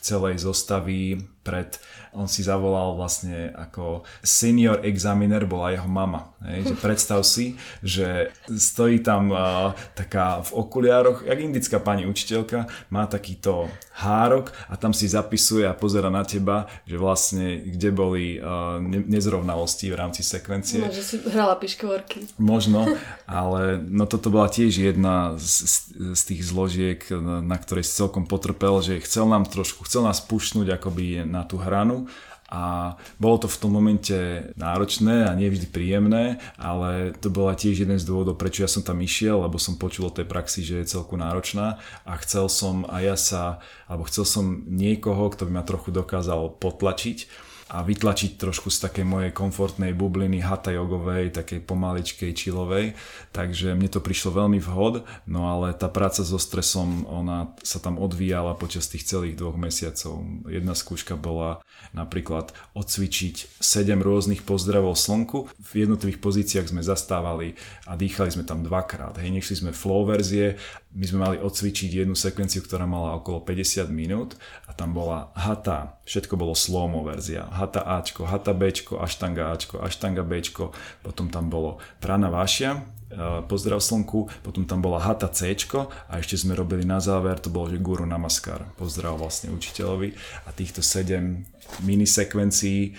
celej 0.00 0.38
zostavy 0.38 1.18
pred, 1.48 1.80
on 2.12 2.28
si 2.28 2.44
zavolal 2.44 2.92
vlastne 2.92 3.48
ako 3.56 4.04
senior 4.20 4.84
examiner 4.84 5.48
bola 5.48 5.72
jeho 5.72 5.88
mama. 5.88 6.36
Hej, 6.44 6.72
že 6.72 6.74
predstav 6.84 7.24
si, 7.24 7.56
že 7.80 8.28
stojí 8.52 9.00
tam 9.00 9.32
uh, 9.32 9.72
taká 9.96 10.44
v 10.44 10.50
okuliároch, 10.52 11.24
jak 11.24 11.40
indická 11.40 11.80
pani 11.80 12.04
učiteľka, 12.04 12.68
má 12.92 13.08
takýto 13.08 13.72
hárok 13.98 14.52
a 14.68 14.76
tam 14.76 14.92
si 14.92 15.08
zapisuje 15.08 15.64
a 15.64 15.74
pozera 15.74 16.12
na 16.12 16.22
teba, 16.22 16.68
že 16.84 17.00
vlastne 17.00 17.58
kde 17.64 17.90
boli 17.90 18.24
uh, 18.36 18.78
nezrovnalosti 18.84 19.88
v 19.88 19.96
rámci 19.96 20.20
sekvencie. 20.20 20.84
No, 20.84 20.92
že 20.92 21.02
si 21.02 21.16
hrala 21.24 21.56
piškvorky. 21.56 22.38
Možno, 22.38 22.86
ale 23.26 23.80
no 23.80 24.04
toto 24.04 24.28
bola 24.28 24.46
tiež 24.52 24.92
jedna 24.92 25.34
z, 25.40 25.82
z, 26.12 26.22
tých 26.28 26.44
zložiek, 26.44 27.00
na, 27.10 27.40
na 27.40 27.56
ktorej 27.56 27.88
si 27.88 27.96
celkom 27.98 28.28
potrpel, 28.28 28.84
že 28.84 29.02
chcel 29.02 29.26
nám 29.26 29.48
trošku, 29.48 29.88
chcel 29.88 30.06
nás 30.06 30.20
pušnúť 30.22 30.78
akoby 30.78 31.26
na 31.26 31.37
na 31.38 31.46
tú 31.46 31.62
hranu. 31.62 32.10
A 32.48 32.96
bolo 33.20 33.44
to 33.44 33.48
v 33.48 33.60
tom 33.60 33.76
momente 33.76 34.16
náročné 34.56 35.28
a 35.28 35.36
nie 35.36 35.52
vždy 35.52 35.68
príjemné, 35.68 36.40
ale 36.56 37.12
to 37.20 37.28
bola 37.28 37.52
tiež 37.52 37.84
jeden 37.84 38.00
z 38.00 38.08
dôvodov, 38.08 38.40
prečo 38.40 38.64
ja 38.64 38.70
som 38.72 38.80
tam 38.80 39.04
išiel, 39.04 39.44
lebo 39.44 39.60
som 39.60 39.76
počul 39.76 40.08
o 40.08 40.16
tej 40.16 40.24
praxi, 40.24 40.64
že 40.64 40.80
je 40.80 40.96
celku 40.96 41.20
náročná. 41.20 41.76
A 42.08 42.16
chcel 42.24 42.48
som 42.48 42.88
aj 42.88 43.02
ja 43.04 43.16
sa, 43.20 43.42
alebo 43.84 44.08
chcel 44.08 44.24
som 44.24 44.64
niekoho, 44.64 45.28
kto 45.28 45.44
by 45.44 45.60
ma 45.60 45.64
trochu 45.64 45.92
dokázal 45.92 46.56
potlačiť 46.56 47.47
a 47.68 47.84
vytlačiť 47.84 48.40
trošku 48.40 48.72
z 48.72 48.88
takej 48.88 49.04
mojej 49.04 49.32
komfortnej 49.32 49.92
bubliny 49.92 50.40
hatha 50.40 50.72
jogovej, 50.72 51.36
takej 51.36 51.60
pomaličkej, 51.64 52.32
čilovej. 52.32 52.96
Takže 53.36 53.76
mne 53.76 53.92
to 53.92 54.00
prišlo 54.00 54.40
veľmi 54.40 54.56
vhod, 54.56 55.04
no 55.28 55.52
ale 55.52 55.76
tá 55.76 55.92
práca 55.92 56.24
so 56.24 56.40
stresom, 56.40 57.04
ona 57.04 57.52
sa 57.60 57.76
tam 57.76 58.00
odvíjala 58.00 58.56
počas 58.56 58.88
tých 58.88 59.04
celých 59.04 59.36
dvoch 59.36 59.60
mesiacov. 59.60 60.24
Jedna 60.48 60.72
skúška 60.72 61.20
bola 61.20 61.60
napríklad 61.92 62.56
odcvičiť 62.72 63.60
7 63.60 64.00
rôznych 64.00 64.42
pozdravov 64.48 64.96
slnku. 64.96 65.52
V 65.60 65.72
jednotlivých 65.84 66.24
pozíciách 66.24 66.72
sme 66.72 66.80
zastávali 66.80 67.52
a 67.84 68.00
dýchali 68.00 68.32
sme 68.32 68.44
tam 68.48 68.64
dvakrát. 68.64 69.20
Hej, 69.20 69.30
nešli 69.44 69.68
sme 69.68 69.72
flow 69.76 70.08
verzie, 70.08 70.56
my 70.88 71.04
sme 71.04 71.18
mali 71.20 71.36
odcvičiť 71.36 72.00
jednu 72.00 72.16
sekvenciu, 72.16 72.64
ktorá 72.64 72.88
mala 72.88 73.20
okolo 73.20 73.44
50 73.44 73.92
minút 73.92 74.40
a 74.64 74.72
tam 74.72 74.96
bola 74.96 75.28
hata, 75.36 76.00
všetko 76.08 76.40
bolo 76.40 76.56
slomo 76.56 77.04
verzia. 77.04 77.44
Hata 77.52 77.84
Ačko, 77.84 78.24
hata 78.24 78.56
Bčko, 78.56 78.96
aštanga 79.04 79.52
Ačko, 79.52 79.84
aštanga 79.84 80.24
Bčko, 80.24 80.72
potom 81.04 81.28
tam 81.28 81.52
bolo 81.52 81.76
prana 82.00 82.32
vášia, 82.32 82.80
e, 83.12 83.44
pozdrav 83.44 83.84
slnku, 83.84 84.32
potom 84.40 84.64
tam 84.64 84.80
bola 84.80 84.96
hata 84.96 85.28
C 85.28 85.52
a 86.08 86.12
ešte 86.16 86.40
sme 86.40 86.56
robili 86.56 86.88
na 86.88 87.04
záver, 87.04 87.36
to 87.36 87.52
bolo 87.52 87.68
že 87.68 87.76
guru 87.76 88.08
namaskar, 88.08 88.64
pozdrav 88.80 89.20
vlastne 89.20 89.52
učiteľovi. 89.52 90.16
A 90.48 90.56
týchto 90.56 90.80
7 90.80 91.84
mini 91.84 92.08
sekvencií 92.08 92.80
e, 92.88 92.90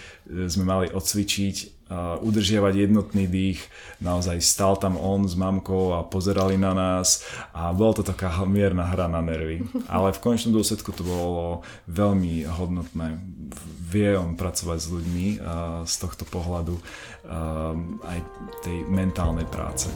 sme 0.46 0.62
mali 0.62 0.88
odcvičiť 0.94 1.79
udržiavať 2.22 2.74
jednotný 2.86 3.26
dých. 3.26 3.60
Naozaj 4.00 4.38
stal 4.46 4.78
tam 4.78 4.96
on 4.96 5.26
s 5.26 5.34
mamkou 5.34 5.98
a 5.98 6.06
pozerali 6.06 6.56
na 6.56 6.78
nás 6.78 7.26
a 7.52 7.74
bola 7.74 7.98
to 7.98 8.04
taká 8.06 8.30
mierna 8.46 8.86
hra 8.86 9.10
na 9.10 9.20
nervy. 9.26 9.66
Ale 9.94 10.14
v 10.14 10.22
konečnom 10.22 10.54
dôsledku 10.54 10.94
to 10.94 11.02
bolo 11.02 11.66
veľmi 11.90 12.46
hodnotné. 12.46 13.18
Vie 13.90 14.14
on 14.14 14.38
pracovať 14.38 14.78
s 14.78 14.88
ľuďmi 14.94 15.28
z 15.82 15.94
tohto 15.98 16.24
pohľadu 16.30 16.78
aj 18.06 18.20
tej 18.62 18.86
mentálnej 18.86 19.50
práce. 19.50 19.90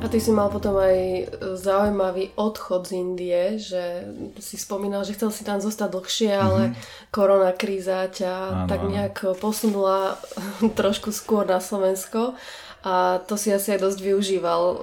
A 0.00 0.08
ty 0.08 0.16
si 0.16 0.32
mal 0.32 0.48
potom 0.48 0.80
aj 0.80 1.28
zaujímavý 1.60 2.32
odchod 2.32 2.88
z 2.88 2.92
Indie, 2.96 3.60
že 3.60 4.08
si 4.40 4.56
spomínal, 4.56 5.04
že 5.04 5.12
chcel 5.12 5.28
si 5.28 5.44
tam 5.44 5.60
zostať 5.60 5.92
dlhšie, 5.92 6.32
ale 6.32 6.62
mm-hmm. 6.72 7.12
korona 7.12 7.52
kríza 7.52 8.08
ťa 8.08 8.32
ano, 8.32 8.68
tak 8.68 8.80
nejak 8.88 9.16
posunula 9.36 10.16
trošku 10.80 11.12
skôr 11.12 11.44
na 11.44 11.60
Slovensko. 11.60 12.32
A 12.80 13.20
to 13.28 13.36
si 13.36 13.52
asi 13.52 13.76
aj 13.76 13.84
dosť 13.84 14.00
využíval, 14.00 14.62
e, 14.72 14.76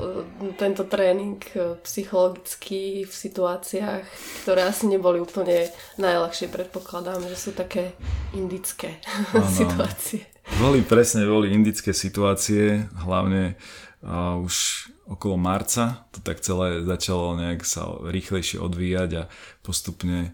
tento 0.53 0.85
tréning 0.85 1.41
e, 1.57 1.81
psychologický 1.81 3.09
v 3.09 3.13
situáciách, 3.13 4.05
ktoré 4.45 4.69
asi 4.69 4.85
neboli 4.85 5.17
úplne 5.17 5.73
najľahšie, 5.97 6.53
predpokladám, 6.53 7.25
že 7.25 7.33
sú 7.33 7.57
také 7.57 7.97
indické 8.37 9.01
ano. 9.33 9.49
situácie. 9.49 10.29
Boli 10.61 10.85
presne, 10.85 11.25
boli 11.25 11.49
indické 11.49 11.89
situácie, 11.89 12.85
hlavne 13.01 13.59
uh, 13.99 14.39
už 14.39 14.87
okolo 15.07 15.39
marca 15.39 16.05
to 16.11 16.19
tak 16.19 16.43
celé 16.43 16.83
začalo 16.83 17.39
nejak 17.39 17.63
sa 17.63 17.87
rýchlejšie 18.03 18.59
odvíjať 18.59 19.09
a 19.15 19.23
postupne 19.63 20.31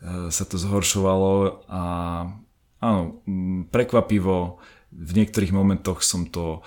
e, 0.00 0.30
sa 0.30 0.44
to 0.46 0.56
zhoršovalo 0.56 1.66
a 1.66 1.82
áno, 2.78 3.02
prekvapivo 3.74 4.62
v 4.94 5.10
niektorých 5.18 5.50
momentoch 5.50 6.06
som 6.06 6.30
to 6.30 6.62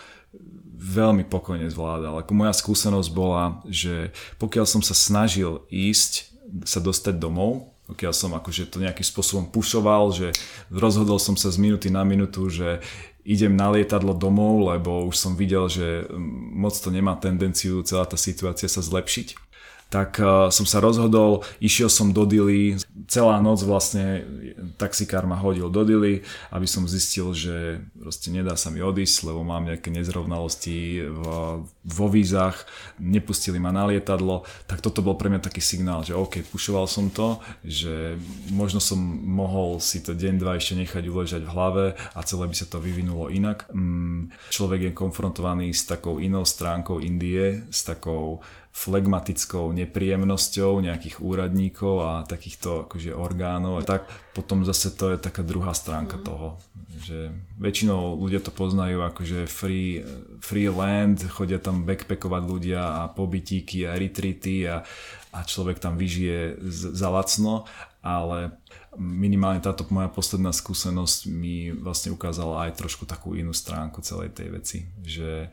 veľmi 0.77 1.25
pokojne 1.25 1.71
zvládal. 1.73 2.21
Ako 2.21 2.38
moja 2.38 2.53
skúsenosť 2.53 3.10
bola, 3.10 3.65
že 3.65 4.13
pokiaľ 4.38 4.65
som 4.69 4.81
sa 4.86 4.93
snažil 4.93 5.65
ísť, 5.73 6.29
sa 6.67 6.77
dostať 6.77 7.17
domov, 7.17 7.73
pokiaľ 7.88 8.13
som 8.13 8.36
akože 8.36 8.67
to 8.67 8.83
nejakým 8.83 9.03
spôsobom 9.03 9.47
pušoval, 9.49 10.12
že 10.12 10.36
rozhodol 10.69 11.17
som 11.17 11.39
sa 11.39 11.49
z 11.49 11.57
minúty 11.57 11.88
na 11.88 12.03
minútu, 12.03 12.51
že 12.51 12.83
idem 13.28 13.52
na 13.60 13.68
lietadlo 13.76 14.16
domov, 14.16 14.72
lebo 14.72 15.04
už 15.04 15.20
som 15.20 15.36
videl, 15.36 15.68
že 15.68 16.08
mm, 16.08 16.56
moc 16.56 16.72
to 16.80 16.88
nemá 16.88 17.20
tendenciu 17.20 17.84
celá 17.84 18.08
tá 18.08 18.16
situácia 18.16 18.72
sa 18.72 18.80
zlepšiť 18.80 19.46
tak 19.88 20.19
uh, 20.19 20.52
som 20.52 20.67
sa 20.67 20.84
rozhodol, 20.84 21.43
išiel 21.63 21.88
som 21.88 22.12
do 22.12 22.28
Dily, 22.28 22.76
celá 23.08 23.39
noc 23.39 23.63
vlastne 23.63 24.28
taxikár 24.76 25.23
ma 25.23 25.39
hodil 25.39 25.71
do 25.71 25.82
Dily, 25.88 26.28
aby 26.52 26.67
som 26.67 26.84
zistil, 26.89 27.32
že 27.32 27.80
proste 27.95 28.30
nedá 28.30 28.60
sa 28.60 28.67
mi 28.67 28.84
odísť, 28.84 29.32
lebo 29.32 29.47
mám 29.47 29.67
nejaké 29.67 29.88
nezrovnalosti 29.93 31.08
vo 31.88 32.08
vízach, 32.12 32.67
nepustili 33.00 33.58
ma 33.63 33.71
na 33.71 33.88
lietadlo, 33.88 34.43
tak 34.67 34.84
toto 34.84 35.00
bol 35.00 35.15
pre 35.15 35.32
mňa 35.32 35.41
taký 35.41 35.63
signál, 35.63 36.04
že 36.04 36.17
OK, 36.17 36.43
pušoval 36.52 36.86
som 36.86 37.08
to, 37.08 37.39
že 37.63 38.19
možno 38.52 38.84
som 38.84 39.00
mohol 39.23 39.80
si 39.80 40.04
to 40.04 40.12
deň, 40.12 40.36
dva 40.39 40.60
ešte 40.60 40.76
nechať 40.76 41.04
uležať 41.08 41.41
v 41.47 41.54
hlave 41.54 41.86
a 41.95 42.19
celé 42.28 42.45
by 42.47 42.56
sa 42.56 42.67
to 42.67 42.84
vyvinulo 42.84 43.32
inak. 43.32 43.71
Mm, 43.71 44.36
človek 44.52 44.91
je 44.91 44.97
konfrontovaný 44.97 45.71
s 45.71 45.88
takou 45.88 46.19
inou 46.19 46.43
stránkou 46.43 47.00
Indie, 47.00 47.63
s 47.71 47.88
takou 47.88 48.43
flegmatickou 48.78 49.74
nepríjemnosťou 49.74 50.86
nejakých 50.86 51.18
úradníkov 51.18 51.96
a 51.98 52.12
takýchto 52.30 52.86
akože 52.86 53.10
orgánov. 53.10 53.82
Tak 53.82 54.06
potom 54.38 54.62
zase 54.62 54.94
to 54.94 55.10
je 55.10 55.18
taká 55.18 55.42
druhá 55.42 55.74
stránka 55.74 56.22
mm. 56.22 56.24
toho. 56.24 56.62
Že 57.02 57.34
väčšinou 57.58 58.22
ľudia 58.22 58.38
to 58.38 58.54
poznajú 58.54 59.02
akože 59.02 59.50
free, 59.50 60.06
free 60.46 60.70
land, 60.70 61.26
chodia 61.26 61.58
tam 61.58 61.90
backpackovať 61.90 62.44
ľudia 62.46 62.82
a 63.02 63.10
pobytíky 63.10 63.90
a 63.90 63.98
retreaty 63.98 64.70
a, 64.70 64.86
a 65.34 65.40
človek 65.42 65.82
tam 65.82 65.98
vyžije 65.98 66.62
za 66.70 67.10
lacno, 67.10 67.66
ale 68.06 68.62
minimálne 68.94 69.62
táto 69.62 69.90
moja 69.90 70.10
posledná 70.10 70.54
skúsenosť 70.54 71.20
mi 71.34 71.74
vlastne 71.74 72.13
ukázala 72.13 72.70
aj 72.70 72.78
trošku 72.78 73.10
takú 73.10 73.34
inú 73.34 73.58
stránku 73.58 74.06
celej 74.06 74.38
tej 74.38 74.54
veci. 74.54 74.78
Že 75.02 75.50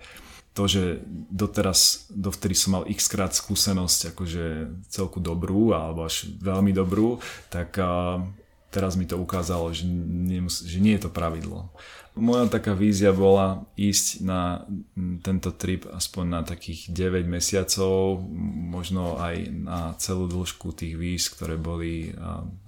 to, 0.55 0.71
že 0.71 1.03
doteraz, 1.35 2.07
dovtedy 2.15 2.55
som 2.55 2.79
mal 2.79 2.85
x 2.87 3.11
krát 3.11 3.35
skúsenosť 3.35 4.15
akože 4.15 4.45
celku 4.87 5.19
dobrú 5.19 5.75
alebo 5.75 6.07
až 6.07 6.31
veľmi 6.39 6.71
dobrú, 6.71 7.19
tak 7.51 7.75
uh, 7.83 8.23
teraz 8.71 8.95
mi 8.95 9.03
to 9.07 9.19
ukázalo, 9.19 9.75
že, 9.75 9.83
nemus- 9.87 10.63
že 10.63 10.79
nie 10.79 10.95
je 10.95 11.07
to 11.07 11.11
pravidlo. 11.11 11.75
Moja 12.15 12.47
taká 12.47 12.79
vízia 12.79 13.11
bola 13.11 13.67
ísť 13.75 14.23
na 14.23 14.63
tento 15.27 15.51
trip 15.51 15.83
aspoň 15.91 16.25
na 16.31 16.41
takých 16.47 16.95
9 16.95 17.27
mesiacov, 17.27 18.23
možno 18.71 19.19
aj 19.19 19.51
na 19.51 19.79
celú 19.99 20.31
dĺžku 20.31 20.71
tých 20.79 20.95
víz, 20.95 21.27
ktoré 21.27 21.59
boli 21.59 22.15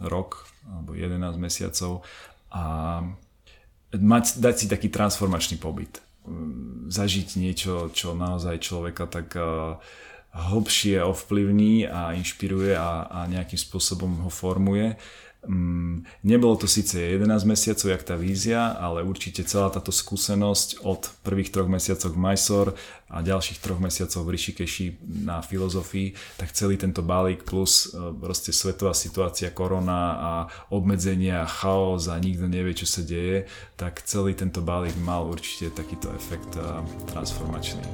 rok 0.03 0.51
alebo 0.67 0.99
11 0.99 1.23
mesiacov 1.39 2.03
a 2.51 2.63
mať, 3.95 4.43
dať 4.43 4.55
si 4.59 4.67
taký 4.67 4.91
transformačný 4.91 5.63
pobyt 5.63 6.03
zažiť 6.87 7.29
niečo, 7.39 7.91
čo 7.95 8.15
naozaj 8.15 8.63
človeka 8.63 9.07
tak 9.07 9.35
uh, 9.39 9.79
hlbšie 10.37 11.01
ovplyvní 11.01 11.89
a 11.89 12.13
inšpiruje 12.13 12.77
a, 12.77 13.09
a 13.09 13.19
nejakým 13.27 13.57
spôsobom 13.57 14.29
ho 14.29 14.31
formuje. 14.31 15.01
Um, 15.47 16.03
nebolo 16.27 16.59
to 16.59 16.67
síce 16.67 16.99
11 16.99 17.47
mesiacov, 17.47 17.87
jak 17.87 18.03
tá 18.03 18.19
vízia, 18.19 18.75
ale 18.75 19.07
určite 19.07 19.47
celá 19.47 19.71
táto 19.71 19.95
skúsenosť 19.95 20.83
od 20.83 21.07
prvých 21.23 21.55
troch 21.55 21.71
mesiacov 21.71 22.11
v 22.11 22.19
Mysore 22.19 22.71
a 23.07 23.23
ďalších 23.23 23.63
troch 23.63 23.79
mesiacov 23.79 24.27
v 24.27 24.33
Rishikeshi 24.35 24.87
na 25.07 25.39
filozofii, 25.39 26.19
tak 26.43 26.51
celý 26.51 26.75
tento 26.75 27.07
balík 27.07 27.47
plus 27.47 27.95
uh, 27.95 28.11
proste 28.11 28.51
svetová 28.51 28.91
situácia, 28.91 29.55
korona 29.55 30.03
a 30.19 30.33
obmedzenia, 30.75 31.47
chaos 31.47 32.11
a 32.11 32.19
nikto 32.19 32.51
nevie, 32.51 32.75
čo 32.75 32.91
sa 32.91 33.07
deje, 33.07 33.47
tak 33.79 34.03
celý 34.03 34.35
tento 34.35 34.59
balík 34.59 34.99
mal 34.99 35.31
určite 35.31 35.71
takýto 35.71 36.11
efekt 36.11 36.59
uh, 36.59 36.83
transformačný. 37.15 37.87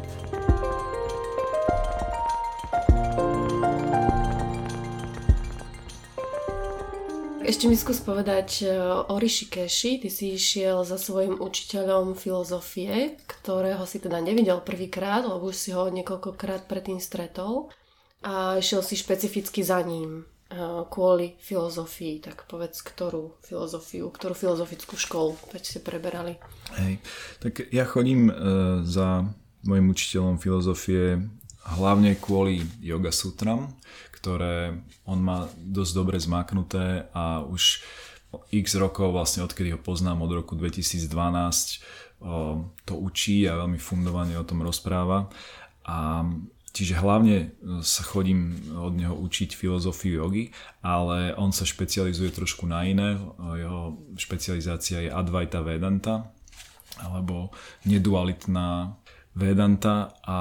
Ešte 7.53 7.69
mi 7.69 7.77
skús 7.77 8.01
povedať 8.01 8.65
e, 8.65 8.81
o 9.13 9.21
Rishikeshi. 9.21 10.01
Ty 10.01 10.09
si 10.09 10.41
išiel 10.41 10.89
za 10.89 10.97
svojim 10.97 11.37
učiteľom 11.37 12.17
filozofie, 12.17 13.21
ktorého 13.29 13.85
si 13.85 14.01
teda 14.01 14.25
nevidel 14.25 14.65
prvýkrát, 14.65 15.21
lebo 15.29 15.53
už 15.53 15.57
si 15.61 15.71
ho 15.77 15.85
niekoľkokrát 15.93 16.65
predtým 16.65 16.97
stretol. 16.97 17.69
A 18.25 18.57
išiel 18.57 18.81
si 18.81 18.97
špecificky 18.97 19.61
za 19.61 19.85
ním 19.85 20.25
e, 20.49 20.89
kvôli 20.89 21.37
filozofii. 21.45 22.25
Tak 22.25 22.49
povedz, 22.49 22.81
ktorú 22.81 23.37
filozofiu, 23.45 24.09
ktorú 24.09 24.33
filozofickú 24.33 24.97
školu 24.97 25.37
veď 25.53 25.77
ste 25.77 25.85
preberali. 25.85 26.41
Hej, 26.81 27.05
tak 27.37 27.69
ja 27.69 27.85
chodím 27.85 28.33
uh, 28.33 28.81
za 28.81 29.29
mojim 29.69 29.93
učiteľom 29.93 30.41
filozofie 30.41 31.21
hlavne 31.77 32.17
kvôli 32.17 32.65
yoga 32.81 33.13
sutram, 33.13 33.77
ktoré 34.23 34.79
on 35.03 35.19
má 35.19 35.51
dosť 35.59 35.93
dobre 35.99 36.17
zmaknuté 36.23 37.11
a 37.11 37.43
už 37.43 37.83
x 38.55 38.79
rokov, 38.79 39.11
vlastne 39.11 39.43
odkedy 39.43 39.75
ho 39.75 39.81
poznám 39.83 40.23
od 40.23 40.31
roku 40.31 40.55
2012, 40.55 41.11
to 42.87 42.95
učí 42.95 43.51
a 43.51 43.59
veľmi 43.59 43.83
fundovane 43.83 44.39
o 44.39 44.47
tom 44.47 44.63
rozpráva. 44.63 45.27
A 45.91 46.23
Čiže 46.73 47.05
hlavne 47.05 47.53
sa 47.85 48.01
chodím 48.01 48.57
od 48.73 48.97
neho 48.97 49.13
učiť 49.13 49.53
filozofiu 49.53 50.25
jogy, 50.25 50.57
ale 50.81 51.37
on 51.37 51.53
sa 51.53 51.69
špecializuje 51.69 52.33
trošku 52.33 52.65
na 52.65 52.89
iné. 52.89 53.21
Jeho 53.37 54.01
špecializácia 54.17 55.05
je 55.05 55.13
Advaita 55.13 55.61
Vedanta, 55.61 56.33
alebo 56.97 57.53
nedualitná 57.85 58.97
Vedanta 59.33 60.13
a 60.29 60.39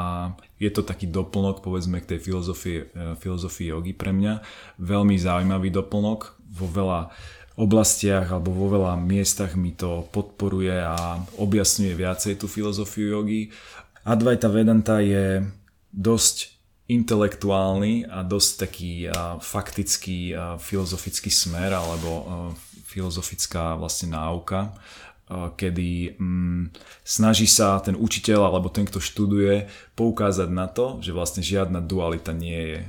je 0.59 0.67
to 0.67 0.83
taký 0.83 1.07
doplnok 1.07 1.63
povedzme 1.63 2.03
k 2.03 2.15
tej 2.15 2.19
filozofii, 2.19 2.79
filozofii 3.15 3.71
jogy 3.71 3.95
pre 3.95 4.11
mňa. 4.11 4.43
Veľmi 4.83 5.15
zaujímavý 5.15 5.71
doplnok 5.71 6.35
vo 6.51 6.67
veľa 6.67 7.07
oblastiach 7.55 8.31
alebo 8.31 8.51
vo 8.51 8.67
veľa 8.67 8.99
miestach 8.99 9.55
mi 9.55 9.71
to 9.71 10.07
podporuje 10.11 10.75
a 10.75 11.23
objasňuje 11.39 11.93
viacej 11.95 12.33
tú 12.35 12.51
filozofiu 12.51 13.15
jogy. 13.15 13.51
Advaita 14.03 14.51
Vedanta 14.51 14.99
je 14.99 15.39
dosť 15.91 16.51
intelektuálny 16.91 18.11
a 18.11 18.19
dosť 18.27 18.51
taký 18.59 19.07
a, 19.07 19.39
faktický 19.39 20.35
a, 20.35 20.59
filozofický 20.59 21.31
smer 21.31 21.71
alebo 21.71 22.27
filozofická 22.91 23.79
vlastne 23.79 24.11
náuka 24.11 24.75
kedy 25.31 26.19
mm, 26.19 26.75
snaží 27.07 27.47
sa 27.47 27.79
ten 27.79 27.95
učiteľ 27.95 28.51
alebo 28.51 28.67
ten, 28.67 28.83
kto 28.83 28.99
študuje, 28.99 29.71
poukázať 29.95 30.49
na 30.51 30.67
to, 30.67 30.99
že 30.99 31.15
vlastne 31.15 31.39
žiadna 31.39 31.79
dualita 31.79 32.35
nie 32.35 32.61
je. 32.75 32.79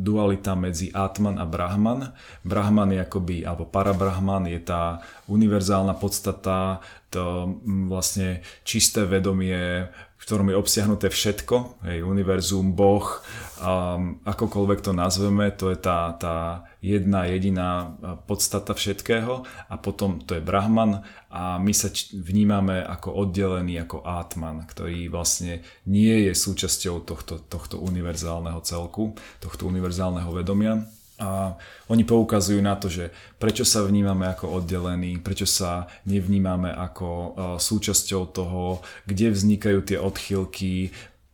Dualita 0.00 0.58
medzi 0.58 0.90
Atman 0.90 1.38
a 1.38 1.46
Brahman. 1.46 2.10
Brahman 2.42 2.96
je 2.96 3.00
akoby, 3.02 3.36
alebo 3.46 3.68
Parabrahman 3.68 4.50
je 4.50 4.60
tá 4.62 5.04
univerzálna 5.30 5.94
podstata, 5.94 6.82
to 7.10 7.58
mm, 7.62 7.90
vlastne 7.90 8.42
čisté 8.62 9.06
vedomie, 9.06 9.90
v 10.20 10.24
ktorom 10.28 10.52
je 10.52 10.60
obsiahnuté 10.60 11.08
všetko, 11.08 11.80
hej, 11.88 12.04
univerzum, 12.04 12.76
Boh, 12.76 13.24
um, 13.56 14.20
akokoľvek 14.28 14.84
to 14.84 14.92
nazveme, 14.92 15.48
to 15.56 15.72
je 15.72 15.80
tá, 15.80 16.12
tá 16.20 16.68
jedna 16.84 17.24
jediná 17.24 17.96
podstata 18.28 18.76
všetkého. 18.76 19.48
A 19.72 19.74
potom 19.80 20.20
to 20.20 20.36
je 20.36 20.44
Brahman 20.44 21.00
a 21.32 21.56
my 21.56 21.72
sa 21.72 21.88
vnímame 22.12 22.84
ako 22.84 23.16
oddelený 23.16 23.80
ako 23.88 24.04
Atman, 24.04 24.68
ktorý 24.68 25.08
vlastne 25.08 25.64
nie 25.88 26.28
je 26.28 26.36
súčasťou 26.36 27.00
tohto, 27.08 27.40
tohto 27.40 27.80
univerzálneho 27.80 28.60
celku, 28.60 29.16
tohto 29.40 29.72
univerzálneho 29.72 30.28
vedomia 30.36 30.84
a 31.20 31.54
oni 31.92 32.02
poukazujú 32.08 32.58
na 32.64 32.80
to, 32.80 32.88
že 32.88 33.12
prečo 33.36 33.68
sa 33.68 33.84
vnímame 33.84 34.24
ako 34.24 34.56
oddelení, 34.64 35.20
prečo 35.20 35.44
sa 35.44 35.84
nevnímame 36.08 36.72
ako 36.72 37.36
súčasťou 37.60 38.22
toho, 38.32 38.80
kde 39.04 39.36
vznikajú 39.36 39.84
tie 39.84 40.00
odchylky, 40.00 40.88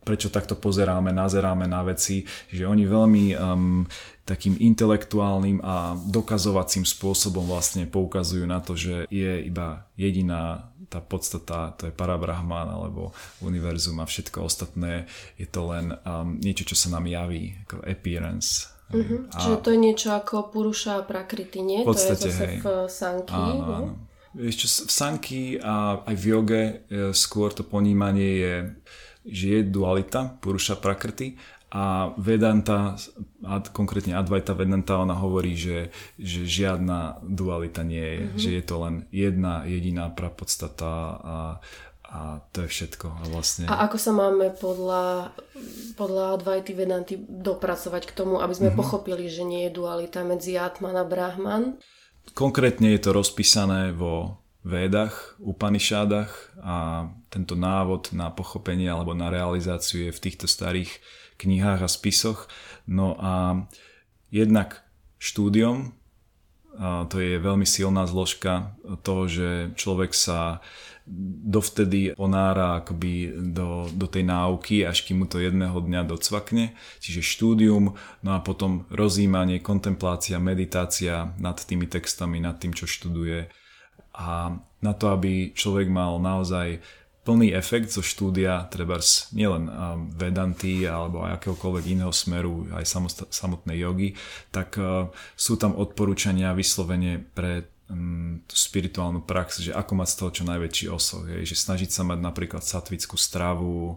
prečo 0.07 0.31
takto 0.31 0.55
pozeráme, 0.55 1.11
nazeráme 1.11 1.67
na 1.67 1.83
veci, 1.83 2.23
že 2.47 2.63
oni 2.63 2.87
veľmi 2.87 3.25
um, 3.35 3.83
takým 4.23 4.55
intelektuálnym 4.55 5.59
a 5.59 5.99
dokazovacím 5.99 6.87
spôsobom 6.87 7.43
vlastne 7.43 7.83
poukazujú 7.83 8.47
na 8.47 8.63
to, 8.63 8.79
že 8.79 9.03
je 9.11 9.43
iba 9.43 9.83
jediná 9.99 10.71
tá 10.87 11.03
podstata, 11.03 11.75
to 11.75 11.91
je 11.91 11.93
parabrahman 11.95 12.71
alebo 12.71 13.11
univerzum 13.43 13.99
a 13.99 14.07
všetko 14.07 14.47
ostatné 14.47 15.03
je 15.35 15.43
to 15.43 15.67
len 15.67 15.91
um, 16.07 16.39
niečo, 16.39 16.63
čo 16.63 16.79
sa 16.79 16.87
nám 16.95 17.11
javí, 17.11 17.59
ako 17.67 17.83
appearance 17.83 18.76
Uh-huh. 18.87 19.27
A... 19.31 19.39
Čiže 19.39 19.57
to 19.59 19.69
je 19.75 19.79
niečo 19.79 20.09
ako 20.15 20.47
Puruša 20.51 20.99
a 20.99 21.05
Prakriti, 21.05 21.59
nie? 21.59 21.83
V 21.83 21.91
podstate, 21.91 22.23
to 22.23 22.27
je 22.27 22.35
zase 22.35 22.45
hej. 22.47 22.59
v 22.63 22.67
Sanky. 22.87 23.35
Áno, 23.35 23.65
áno. 23.67 23.91
Ešte 24.37 24.65
v 24.85 24.91
Sanky 24.91 25.41
a 25.59 26.05
aj 26.05 26.15
v 26.15 26.23
joge 26.29 26.61
e, 26.63 26.73
skôr 27.11 27.51
to 27.51 27.65
ponímanie 27.65 28.31
je, 28.37 28.55
že 29.27 29.45
je 29.49 29.59
dualita 29.67 30.39
Puruša 30.39 30.77
Prakriti 30.79 31.35
a 31.67 32.15
Vedanta, 32.15 32.95
a 33.43 33.59
konkrétne 33.59 34.15
Advaita 34.15 34.55
Vedanta, 34.55 35.03
ona 35.03 35.19
hovorí, 35.19 35.51
že, 35.59 35.91
že 36.15 36.47
žiadna 36.47 37.19
dualita 37.27 37.83
nie 37.83 37.99
je, 37.99 38.19
mm-hmm. 38.23 38.39
že 38.39 38.49
je 38.55 38.63
to 38.63 38.75
len 38.87 38.95
jedna 39.11 39.67
jediná 39.67 40.07
prapodstata 40.07 40.91
a 41.19 41.35
a 42.17 42.41
to 42.49 42.65
je 42.65 42.69
všetko. 42.73 43.07
A, 43.13 43.23
vlastne... 43.29 43.63
a 43.69 43.85
ako 43.85 43.97
sa 44.01 44.09
máme 44.09 44.49
podľa, 44.57 45.29
podľa 45.93 46.41
Advaity 46.41 46.73
Vedanty 46.73 47.15
dopracovať 47.21 48.09
k 48.09 48.15
tomu, 48.17 48.41
aby 48.41 48.53
sme 48.57 48.73
mm-hmm. 48.73 48.81
pochopili, 48.81 49.29
že 49.29 49.45
nie 49.45 49.69
je 49.69 49.77
dualita 49.77 50.25
medzi 50.25 50.57
Atman 50.57 50.97
a 50.97 51.05
Brahman? 51.05 51.77
Konkrétne 52.33 52.97
je 52.97 53.01
to 53.05 53.13
rozpísané 53.13 53.93
vo 53.93 54.41
Védach, 54.65 55.37
Upanishádach 55.39 56.51
a 56.59 57.07
tento 57.31 57.55
návod 57.55 58.11
na 58.11 58.33
pochopenie 58.33 58.89
alebo 58.91 59.15
na 59.15 59.31
realizáciu 59.31 60.09
je 60.09 60.11
v 60.11 60.23
týchto 60.27 60.49
starých 60.49 60.91
knihách 61.37 61.85
a 61.85 61.89
spisoch. 61.89 62.49
No 62.89 63.15
a 63.21 63.63
jednak 64.33 64.83
štúdium, 65.21 65.95
a 66.77 67.07
to 67.09 67.21
je 67.21 67.41
veľmi 67.41 67.65
silná 67.65 68.05
zložka 68.05 68.75
toho, 69.01 69.25
že 69.25 69.49
človek 69.79 70.11
sa 70.11 70.59
dovtedy 71.47 72.11
ponára 72.19 72.83
akoby 72.83 73.31
do, 73.55 73.87
do 73.95 74.07
tej 74.11 74.27
náuky, 74.27 74.83
až 74.83 75.07
kým 75.07 75.23
mu 75.23 75.25
to 75.25 75.39
jedného 75.39 75.79
dňa 75.79 76.03
docvakne. 76.03 76.75
Čiže 76.99 77.23
štúdium, 77.23 77.95
no 78.21 78.29
a 78.35 78.43
potom 78.43 78.83
rozímanie, 78.91 79.63
kontemplácia, 79.63 80.35
meditácia 80.43 81.31
nad 81.39 81.55
tými 81.55 81.87
textami, 81.87 82.43
nad 82.43 82.59
tým, 82.59 82.75
čo 82.75 82.83
študuje. 82.83 83.47
A 84.19 84.59
na 84.83 84.93
to, 84.93 85.15
aby 85.15 85.55
človek 85.55 85.87
mal 85.87 86.19
naozaj 86.19 86.83
plný 87.27 87.51
efekt 87.51 87.91
zo 87.91 87.99
štúdia, 87.99 88.71
treba 88.71 88.99
nielen 89.35 89.67
Vedanty 90.15 90.87
alebo 90.87 91.27
aj 91.27 91.43
akéhokoľvek 91.43 91.85
iného 91.99 92.11
smeru, 92.15 92.71
aj 92.71 92.87
samotnej 93.27 93.83
jogy, 93.83 94.15
tak 94.47 94.79
sú 95.35 95.59
tam 95.59 95.75
odporúčania 95.75 96.55
vyslovene 96.55 97.19
pre 97.35 97.67
tú 98.47 98.55
spirituálnu 98.55 99.23
prax, 99.23 99.63
že 99.63 99.71
ako 99.71 100.03
mať 100.03 100.07
z 100.11 100.15
toho 100.19 100.29
čo 100.31 100.43
najväčší 100.43 100.87
osoch, 100.91 101.23
je, 101.23 101.47
že 101.47 101.55
snažiť 101.55 101.87
sa 101.87 102.03
mať 102.03 102.19
napríklad 102.19 102.59
satvickú 102.59 103.15
stravu, 103.15 103.95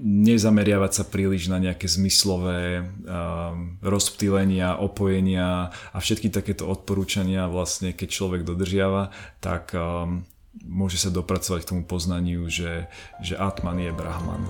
nezameriavať 0.00 0.92
sa 0.92 1.04
príliš 1.04 1.52
na 1.52 1.60
nejaké 1.60 1.84
zmyslové 1.84 2.80
um, 2.80 3.76
rozptýlenia, 3.84 4.80
opojenia 4.80 5.68
a 5.92 5.98
všetky 6.00 6.32
takéto 6.32 6.64
odporúčania 6.64 7.44
vlastne, 7.44 7.92
keď 7.92 8.08
človek 8.08 8.40
dodržiava, 8.48 9.12
tak 9.44 9.76
um, 9.76 10.24
môže 10.64 10.96
sa 10.96 11.12
dopracovať 11.12 11.60
k 11.64 11.70
tomu 11.76 11.82
poznaniu, 11.84 12.48
že, 12.48 12.88
že 13.20 13.36
Atman 13.36 13.84
je 13.84 13.92
Brahman. 13.92 14.44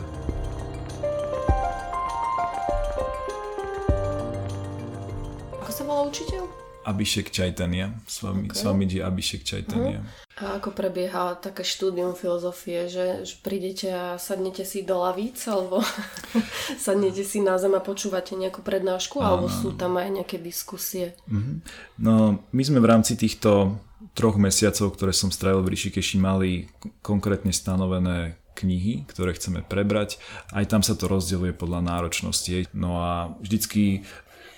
Ako 5.59 5.71
sa 5.75 5.83
volá 5.83 6.07
učiteľ? 6.07 6.41
Abhishek 6.85 7.31
Chaitanya, 7.31 7.95
Swami, 8.07 8.51
okay. 8.51 8.59
Swamiji 8.59 8.99
Abhishek 9.03 9.42
Chaitanya. 9.47 10.03
Uh-huh. 10.03 10.42
A 10.42 10.59
ako 10.59 10.75
prebieha 10.75 11.38
také 11.38 11.62
štúdium 11.62 12.16
filozofie, 12.18 12.90
že, 12.90 13.23
že 13.23 13.35
prídete 13.45 13.92
a 13.92 14.16
sadnete 14.18 14.66
si 14.66 14.83
do 14.83 14.99
lavíc, 14.99 15.38
alebo 15.47 15.85
sadnete 16.85 17.23
si 17.23 17.38
na 17.45 17.61
zem 17.61 17.77
a 17.77 17.85
počúvate 17.85 18.35
nejakú 18.35 18.64
prednášku, 18.64 19.23
alebo 19.23 19.47
sú 19.47 19.77
tam 19.77 20.01
aj 20.01 20.23
nejaké 20.23 20.37
diskusie? 20.42 21.14
Uh-huh. 21.31 21.62
No, 22.01 22.42
my 22.51 22.62
sme 22.64 22.83
v 22.83 22.90
rámci 22.90 23.14
týchto 23.14 23.79
troch 24.18 24.37
mesiacov, 24.37 24.92
ktoré 24.99 25.14
som 25.14 25.31
strávil 25.31 25.62
v 25.62 25.79
Rishikeshi, 25.79 26.18
mali 26.18 26.66
konkrétne 27.01 27.55
stanovené 27.55 28.42
knihy, 28.53 29.09
ktoré 29.09 29.33
chceme 29.33 29.64
prebrať. 29.64 30.21
Aj 30.53 30.64
tam 30.68 30.85
sa 30.85 30.92
to 30.92 31.09
rozdeľuje 31.09 31.57
podľa 31.57 31.81
náročnosti. 31.83 32.68
No 32.77 33.01
a 33.01 33.33
vždycky 33.40 34.05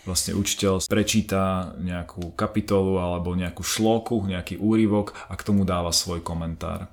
vlastne 0.05 0.37
učiteľ 0.37 0.85
prečíta 0.85 1.73
nejakú 1.81 2.37
kapitolu 2.37 3.01
alebo 3.01 3.33
nejakú 3.33 3.65
šloku, 3.65 4.21
nejaký 4.25 4.61
úryvok 4.61 5.17
a 5.29 5.35
k 5.35 5.45
tomu 5.45 5.65
dáva 5.65 5.91
svoj 5.91 6.21
komentár. 6.21 6.93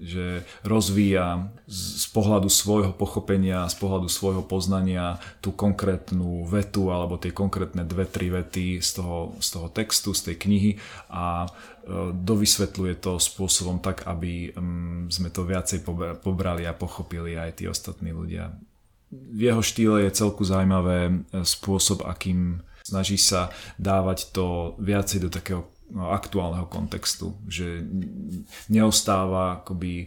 Že 0.00 0.40
rozvíja 0.64 1.52
z 1.68 2.06
pohľadu 2.16 2.48
svojho 2.48 2.96
pochopenia, 2.96 3.68
z 3.68 3.76
pohľadu 3.76 4.08
svojho 4.08 4.40
poznania 4.40 5.20
tú 5.44 5.52
konkrétnu 5.52 6.48
vetu 6.48 6.88
alebo 6.88 7.20
tie 7.20 7.28
konkrétne 7.28 7.84
dve, 7.84 8.08
tri 8.08 8.32
vety 8.32 8.80
z 8.80 8.90
toho, 8.96 9.36
z 9.36 9.48
toho 9.52 9.68
textu, 9.68 10.16
z 10.16 10.32
tej 10.32 10.36
knihy 10.40 10.70
a 11.12 11.44
e, 11.44 11.48
dovysvetľuje 12.08 13.04
to 13.04 13.20
spôsobom 13.20 13.84
tak, 13.84 14.08
aby 14.08 14.48
mm, 14.56 15.12
sme 15.12 15.28
to 15.28 15.44
viacej 15.44 15.84
pobrali 16.24 16.64
a 16.64 16.72
pochopili 16.72 17.36
aj 17.36 17.60
tí 17.60 17.68
ostatní 17.68 18.16
ľudia 18.16 18.56
v 19.10 19.40
jeho 19.50 19.62
štýle 19.62 20.06
je 20.06 20.16
celku 20.16 20.46
zaujímavé 20.46 21.10
e, 21.10 21.12
spôsob, 21.42 22.06
akým 22.06 22.62
snaží 22.86 23.18
sa 23.18 23.50
dávať 23.76 24.30
to 24.30 24.74
viacej 24.78 25.26
do 25.26 25.30
takého 25.30 25.66
no, 25.90 26.14
aktuálneho 26.14 26.66
kontextu, 26.70 27.34
že 27.50 27.82
neostáva 28.70 29.62
akoby 29.62 30.06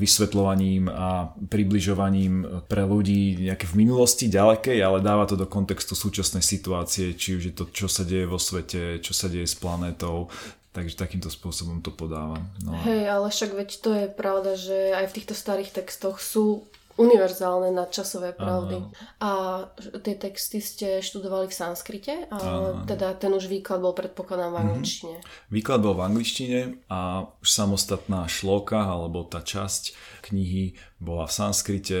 vysvetľovaním 0.00 0.88
a 0.88 1.36
približovaním 1.52 2.64
pre 2.64 2.88
ľudí 2.88 3.44
nejaké 3.44 3.68
v 3.68 3.84
minulosti 3.84 4.32
ďalekej, 4.32 4.80
ale 4.80 5.04
dáva 5.04 5.28
to 5.28 5.36
do 5.36 5.44
kontextu 5.44 5.92
súčasnej 5.92 6.42
situácie, 6.42 7.12
či 7.12 7.36
už 7.36 7.42
je 7.52 7.54
to, 7.54 7.68
čo 7.68 7.92
sa 7.92 8.08
deje 8.08 8.24
vo 8.24 8.40
svete, 8.40 9.04
čo 9.04 9.12
sa 9.12 9.28
deje 9.28 9.44
s 9.44 9.56
planétou, 9.56 10.32
Takže 10.74 10.98
takýmto 10.98 11.30
spôsobom 11.30 11.78
to 11.86 11.94
podáva. 11.94 12.42
No. 12.66 12.74
Hej, 12.82 13.06
ale 13.06 13.30
však 13.30 13.54
veď 13.54 13.70
to 13.78 13.90
je 13.94 14.06
pravda, 14.10 14.58
že 14.58 14.74
aj 14.90 15.06
v 15.06 15.14
týchto 15.22 15.30
starých 15.38 15.70
textoch 15.70 16.18
sú 16.18 16.66
univerzálne 16.94 17.74
nadčasové 17.74 18.34
pravdy. 18.34 18.78
A 19.18 19.64
tie 20.02 20.14
texty 20.14 20.62
ste 20.62 21.02
študovali 21.02 21.50
v 21.50 21.54
sanskrite, 21.54 22.14
a 22.30 22.38
teda 22.86 23.18
ten 23.18 23.34
už 23.34 23.50
výklad 23.50 23.82
bol 23.82 23.96
predpokladám 23.96 24.54
v 24.54 24.58
mhm. 24.58 24.62
angličtine. 24.62 25.16
Mm-hmm. 25.18 25.50
Výklad 25.50 25.80
bol 25.82 25.94
v 25.98 26.04
angličtine 26.06 26.60
a 26.86 27.26
už 27.42 27.48
samostatná 27.50 28.26
šloka 28.30 28.78
alebo 28.78 29.26
tá 29.26 29.42
časť 29.42 29.94
knihy 30.30 30.78
bola 31.02 31.26
v 31.26 31.32
sanskrite. 31.34 32.00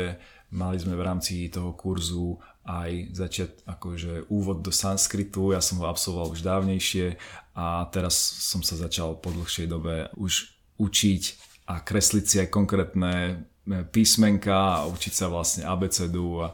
Mali 0.54 0.78
sme 0.78 0.94
v 0.94 1.02
rámci 1.02 1.50
toho 1.50 1.74
kurzu 1.74 2.38
aj 2.64 3.12
začiat 3.12 3.52
akože 3.68 4.32
úvod 4.32 4.64
do 4.64 4.72
sanskritu, 4.72 5.52
ja 5.52 5.60
som 5.60 5.84
ho 5.84 5.86
absolvoval 5.90 6.32
už 6.32 6.40
dávnejšie 6.40 7.20
a 7.52 7.84
teraz 7.92 8.16
som 8.16 8.64
sa 8.64 8.78
začal 8.78 9.20
po 9.20 9.28
dlhšej 9.28 9.66
dobe 9.68 10.08
už 10.16 10.56
učiť 10.80 11.22
a 11.68 11.80
kresliť 11.84 12.24
si 12.24 12.36
aj 12.40 12.48
konkrétne 12.48 13.44
písmenka 13.90 14.84
a 14.84 14.86
učiť 14.88 15.12
sa 15.12 15.26
vlastne 15.32 15.62
abecedu 15.64 16.44
a, 16.44 16.48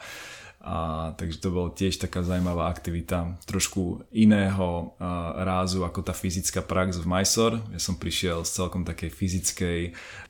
a 0.60 0.76
takže 1.16 1.42
to 1.42 1.48
bolo 1.50 1.68
tiež 1.74 1.98
taká 1.98 2.22
zaujímavá 2.22 2.70
aktivita 2.70 3.40
trošku 3.48 4.06
iného 4.14 4.94
a, 5.00 5.40
rázu 5.42 5.82
ako 5.82 6.06
tá 6.06 6.14
fyzická 6.14 6.62
prax 6.62 7.02
v 7.02 7.10
Mysore. 7.10 7.58
Ja 7.74 7.80
som 7.82 7.98
prišiel 7.98 8.46
z 8.46 8.50
celkom 8.62 8.86
takej 8.86 9.10
fyzickej 9.10 9.80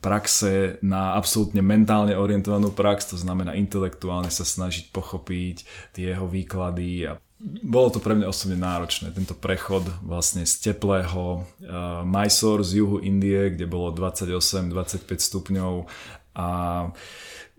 praxe 0.01 0.81
na 0.81 1.13
absolútne 1.13 1.61
mentálne 1.61 2.17
orientovanú 2.17 2.73
prax, 2.73 3.13
to 3.13 3.17
znamená 3.19 3.53
intelektuálne 3.53 4.33
sa 4.33 4.47
snažiť 4.47 4.89
pochopiť 4.89 5.67
tie 5.93 6.15
jeho 6.17 6.25
výklady 6.25 7.11
a 7.11 7.21
bolo 7.41 7.89
to 7.89 7.97
pre 7.97 8.13
mňa 8.13 8.29
osobne 8.29 8.57
náročné, 8.61 9.09
tento 9.17 9.33
prechod 9.33 9.81
vlastne 10.05 10.45
z 10.45 10.71
teplého 10.71 11.41
uh, 11.41 12.05
Mysore 12.05 12.61
z 12.61 12.85
juhu 12.85 13.01
Indie, 13.01 13.49
kde 13.57 13.65
bolo 13.65 13.89
28-25 13.89 14.69
stupňov 15.17 15.89
a 16.35 16.47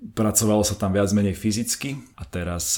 pracovalo 0.03 0.67
sa 0.67 0.75
tam 0.75 0.91
viac 0.97 1.15
menej 1.15 1.39
fyzicky 1.39 1.95
a 2.19 2.27
teraz 2.27 2.75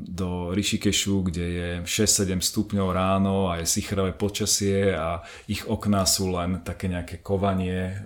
do 0.00 0.54
Rishikešu, 0.56 1.28
kde 1.28 1.44
je 1.44 1.68
6-7 1.84 2.40
stupňov 2.40 2.88
ráno 2.88 3.52
a 3.52 3.60
je 3.60 3.68
sichrové 3.68 4.16
počasie 4.16 4.96
a 4.96 5.20
ich 5.44 5.68
okná 5.68 6.08
sú 6.08 6.32
len 6.32 6.64
také 6.64 6.88
nejaké 6.88 7.20
kovanie 7.20 8.00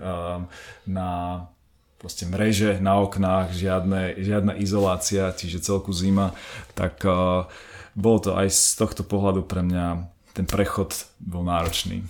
na 0.90 1.10
proste 1.98 2.30
mreže 2.30 2.78
na 2.78 3.02
oknách, 3.02 3.54
žiadne, 3.54 4.22
žiadna 4.22 4.54
izolácia, 4.62 5.34
čiže 5.34 5.62
celku 5.62 5.90
zima, 5.90 6.30
tak 6.78 7.02
bolo 7.98 8.18
to 8.22 8.38
aj 8.38 8.54
z 8.54 8.78
tohto 8.78 9.02
pohľadu 9.02 9.42
pre 9.46 9.66
mňa 9.66 10.06
ten 10.30 10.46
prechod 10.46 10.94
bol 11.18 11.42
náročný. 11.42 12.06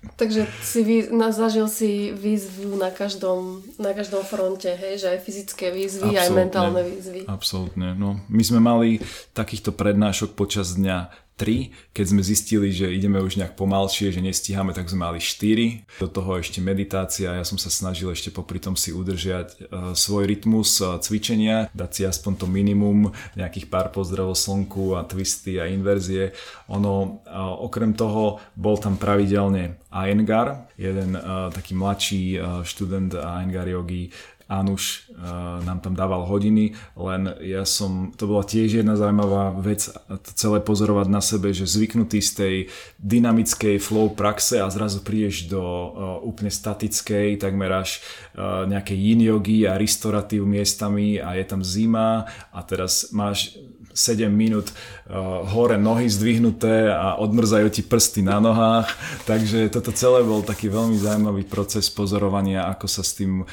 Takže 0.00 0.48
si 0.64 0.80
vy, 0.80 0.96
na, 1.12 1.28
zažil 1.28 1.68
si 1.68 2.12
výzvu 2.16 2.76
na 2.76 2.88
každom, 2.88 3.60
na 3.76 3.92
každom 3.92 4.24
fronte, 4.24 4.72
hej? 4.72 4.96
že 4.96 5.06
aj 5.12 5.20
fyzické 5.20 5.68
výzvy, 5.68 6.16
Absolutne. 6.16 6.24
aj 6.24 6.30
mentálne 6.32 6.82
výzvy. 6.84 7.20
Absolútne. 7.28 7.92
No, 7.92 8.16
my 8.32 8.42
sme 8.44 8.60
mali 8.64 9.00
takýchto 9.36 9.76
prednášok 9.76 10.32
počas 10.32 10.72
dňa 10.76 11.12
3, 11.40 11.96
keď 11.96 12.04
sme 12.04 12.20
zistili, 12.20 12.68
že 12.68 12.92
ideme 12.92 13.16
už 13.24 13.40
nejak 13.40 13.56
pomalšie, 13.56 14.12
že 14.12 14.20
nestíhame, 14.20 14.76
tak 14.76 14.92
sme 14.92 15.08
mali 15.08 15.24
4. 15.24 15.88
Do 15.96 16.08
toho 16.12 16.36
ešte 16.36 16.60
meditácia, 16.60 17.32
ja 17.32 17.44
som 17.48 17.56
sa 17.56 17.72
snažil 17.72 18.12
ešte 18.12 18.28
popri 18.28 18.60
tom 18.60 18.76
si 18.76 18.92
udržiať 18.92 19.48
uh, 19.72 19.96
svoj 19.96 20.28
rytmus 20.28 20.84
uh, 20.84 21.00
cvičenia, 21.00 21.72
dať 21.72 21.90
si 21.96 22.02
aspoň 22.04 22.44
to 22.44 22.44
minimum, 22.44 23.16
nejakých 23.40 23.72
pár 23.72 23.88
pozdravov 23.88 24.36
slnku 24.36 25.00
a 25.00 25.08
twisty 25.08 25.56
a 25.56 25.64
inverzie. 25.64 26.36
Ono, 26.68 27.24
uh, 27.24 27.56
okrem 27.64 27.96
toho, 27.96 28.36
bol 28.52 28.76
tam 28.76 29.00
pravidelne 29.00 29.80
Iyengar, 29.90 30.70
jeden 30.78 31.18
taký 31.50 31.74
mladší 31.74 32.38
študent 32.62 33.10
Iyengar 33.10 33.66
jogi, 33.66 34.14
Anuš 34.50 35.06
uh, 35.14 35.62
nám 35.62 35.78
tam 35.78 35.94
dával 35.94 36.26
hodiny, 36.26 36.74
len 36.98 37.30
ja 37.38 37.62
som, 37.62 38.10
to 38.18 38.26
bola 38.26 38.42
tiež 38.42 38.82
jedna 38.82 38.98
zaujímavá 38.98 39.54
vec, 39.62 39.86
to 40.10 40.30
celé 40.34 40.58
pozorovať 40.58 41.06
na 41.06 41.22
sebe, 41.22 41.54
že 41.54 41.70
zvyknutý 41.70 42.18
z 42.18 42.30
tej 42.34 42.54
dynamickej 42.98 43.78
flow 43.78 44.10
praxe 44.10 44.58
a 44.58 44.66
zrazu 44.66 45.06
prídeš 45.06 45.46
do 45.46 45.62
uh, 45.62 45.88
úplne 46.26 46.50
statickej, 46.50 47.38
takmer 47.38 47.70
až 47.70 48.02
uh, 48.34 48.66
nejakej 48.66 48.98
yin 48.98 49.22
a 49.70 49.78
restoratív 49.78 50.42
miestami 50.48 51.22
a 51.22 51.38
je 51.38 51.44
tam 51.46 51.62
zima 51.62 52.26
a 52.50 52.58
teraz 52.66 53.14
máš 53.14 53.54
7 53.92 54.30
minút 54.30 54.70
uh, 54.70 55.42
hore 55.50 55.76
nohy 55.76 56.06
zdvihnuté 56.06 56.90
a 56.90 57.18
odmrzajú 57.18 57.68
ti 57.70 57.82
prsty 57.82 58.22
na 58.22 58.38
nohách. 58.38 58.88
Takže 59.26 59.70
toto 59.70 59.90
celé 59.90 60.22
bol 60.22 60.42
taký 60.46 60.70
veľmi 60.70 60.96
zaujímavý 60.96 61.44
proces 61.46 61.90
pozorovania, 61.90 62.70
ako 62.70 62.86
sa 62.86 63.02
s 63.02 63.18
tým 63.18 63.44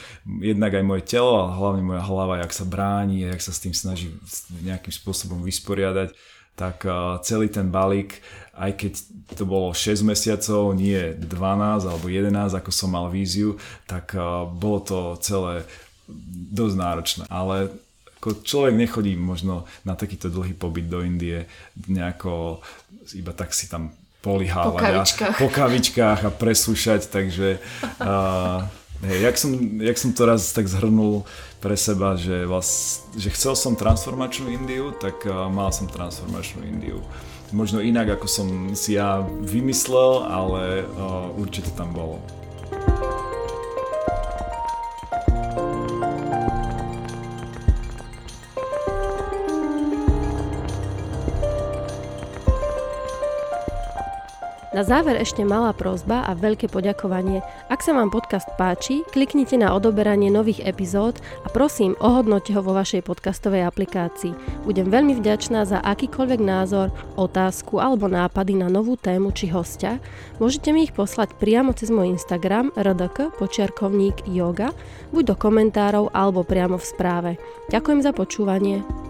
jednak 0.42 0.78
aj 0.78 0.84
moje 0.86 1.04
telo, 1.06 1.34
ale 1.36 1.52
hlavne 1.58 1.84
moja 1.84 2.04
hlava, 2.06 2.42
jak 2.46 2.52
sa 2.54 2.66
bráni, 2.66 3.28
jak 3.28 3.42
sa 3.42 3.52
s 3.54 3.62
tým 3.62 3.74
snaží 3.74 4.14
nejakým 4.64 4.94
spôsobom 4.94 5.42
vysporiadať 5.42 6.14
tak 6.58 6.90
uh, 6.90 7.22
celý 7.22 7.54
ten 7.54 7.70
balík, 7.70 8.18
aj 8.58 8.74
keď 8.82 8.92
to 9.38 9.46
bolo 9.46 9.78
6 9.78 10.02
mesiacov, 10.02 10.74
nie 10.74 11.14
12 11.14 11.86
alebo 11.86 12.10
11, 12.10 12.34
ako 12.34 12.74
som 12.74 12.98
mal 12.98 13.14
víziu, 13.14 13.62
tak 13.86 14.18
uh, 14.18 14.50
bolo 14.50 14.82
to 14.82 15.00
celé 15.22 15.70
dosť 16.50 16.76
náročné. 16.82 17.24
Ale 17.30 17.70
ako 18.18 18.42
človek 18.42 18.74
nechodí 18.74 19.14
možno 19.14 19.70
na 19.86 19.94
takýto 19.94 20.28
dlhý 20.34 20.58
pobyt 20.58 20.90
do 20.90 21.06
Indie 21.06 21.46
nejako 21.86 22.60
iba 23.14 23.32
tak 23.32 23.54
si 23.54 23.70
tam 23.70 23.94
polihávať 24.22 24.74
po 24.74 24.82
kavičkách. 24.82 25.36
a, 25.38 25.40
po 25.40 25.48
kavičkách 25.48 26.20
a 26.26 26.30
presúšať, 26.34 27.02
takže 27.08 27.62
uh, 28.02 28.66
hej, 29.08 29.20
jak, 29.30 29.36
som, 29.38 29.52
jak 29.80 29.98
som 29.98 30.10
to 30.12 30.24
raz 30.26 30.52
tak 30.52 30.68
zhrnul 30.68 31.24
pre 31.62 31.78
seba, 31.78 32.18
že, 32.18 32.44
vlast, 32.44 33.08
že 33.16 33.30
chcel 33.32 33.54
som 33.56 33.74
transformačnú 33.78 34.52
Indiu, 34.52 34.92
tak 34.98 35.24
uh, 35.24 35.48
mal 35.48 35.72
som 35.72 35.88
transformačnú 35.88 36.66
Indiu. 36.66 37.00
Možno 37.56 37.80
inak, 37.80 38.20
ako 38.20 38.28
som 38.28 38.48
si 38.76 39.00
ja 39.00 39.24
vymyslel, 39.24 40.28
ale 40.28 40.84
uh, 40.84 41.32
určite 41.40 41.72
tam 41.80 41.96
bolo. 41.96 42.20
Na 54.78 54.86
záver 54.86 55.18
ešte 55.18 55.42
malá 55.42 55.74
prozba 55.74 56.22
a 56.22 56.38
veľké 56.38 56.70
poďakovanie. 56.70 57.42
Ak 57.66 57.82
sa 57.82 57.98
vám 57.98 58.14
podcast 58.14 58.46
páči, 58.62 59.02
kliknite 59.10 59.58
na 59.58 59.74
odoberanie 59.74 60.30
nových 60.30 60.62
epizód 60.62 61.18
a 61.42 61.50
prosím, 61.50 61.98
ohodnote 61.98 62.54
ho 62.54 62.62
vo 62.62 62.78
vašej 62.78 63.02
podcastovej 63.02 63.66
aplikácii. 63.66 64.38
Budem 64.70 64.94
veľmi 64.94 65.18
vďačná 65.18 65.66
za 65.66 65.82
akýkoľvek 65.82 66.42
názor, 66.46 66.94
otázku 67.18 67.82
alebo 67.82 68.06
nápady 68.06 68.54
na 68.62 68.70
novú 68.70 69.02
tému 69.02 69.34
či 69.34 69.50
hostia. 69.50 69.98
Môžete 70.38 70.70
mi 70.70 70.86
ich 70.86 70.94
poslať 70.94 71.34
priamo 71.42 71.74
cez 71.74 71.90
môj 71.90 72.14
Instagram 72.14 72.70
rdk 72.78 73.34
počiarkovník 73.34 74.30
yoga, 74.30 74.78
buď 75.10 75.34
do 75.34 75.36
komentárov 75.42 76.14
alebo 76.14 76.46
priamo 76.46 76.78
v 76.78 76.86
správe. 76.86 77.32
Ďakujem 77.74 78.06
za 78.06 78.14
počúvanie. 78.14 79.07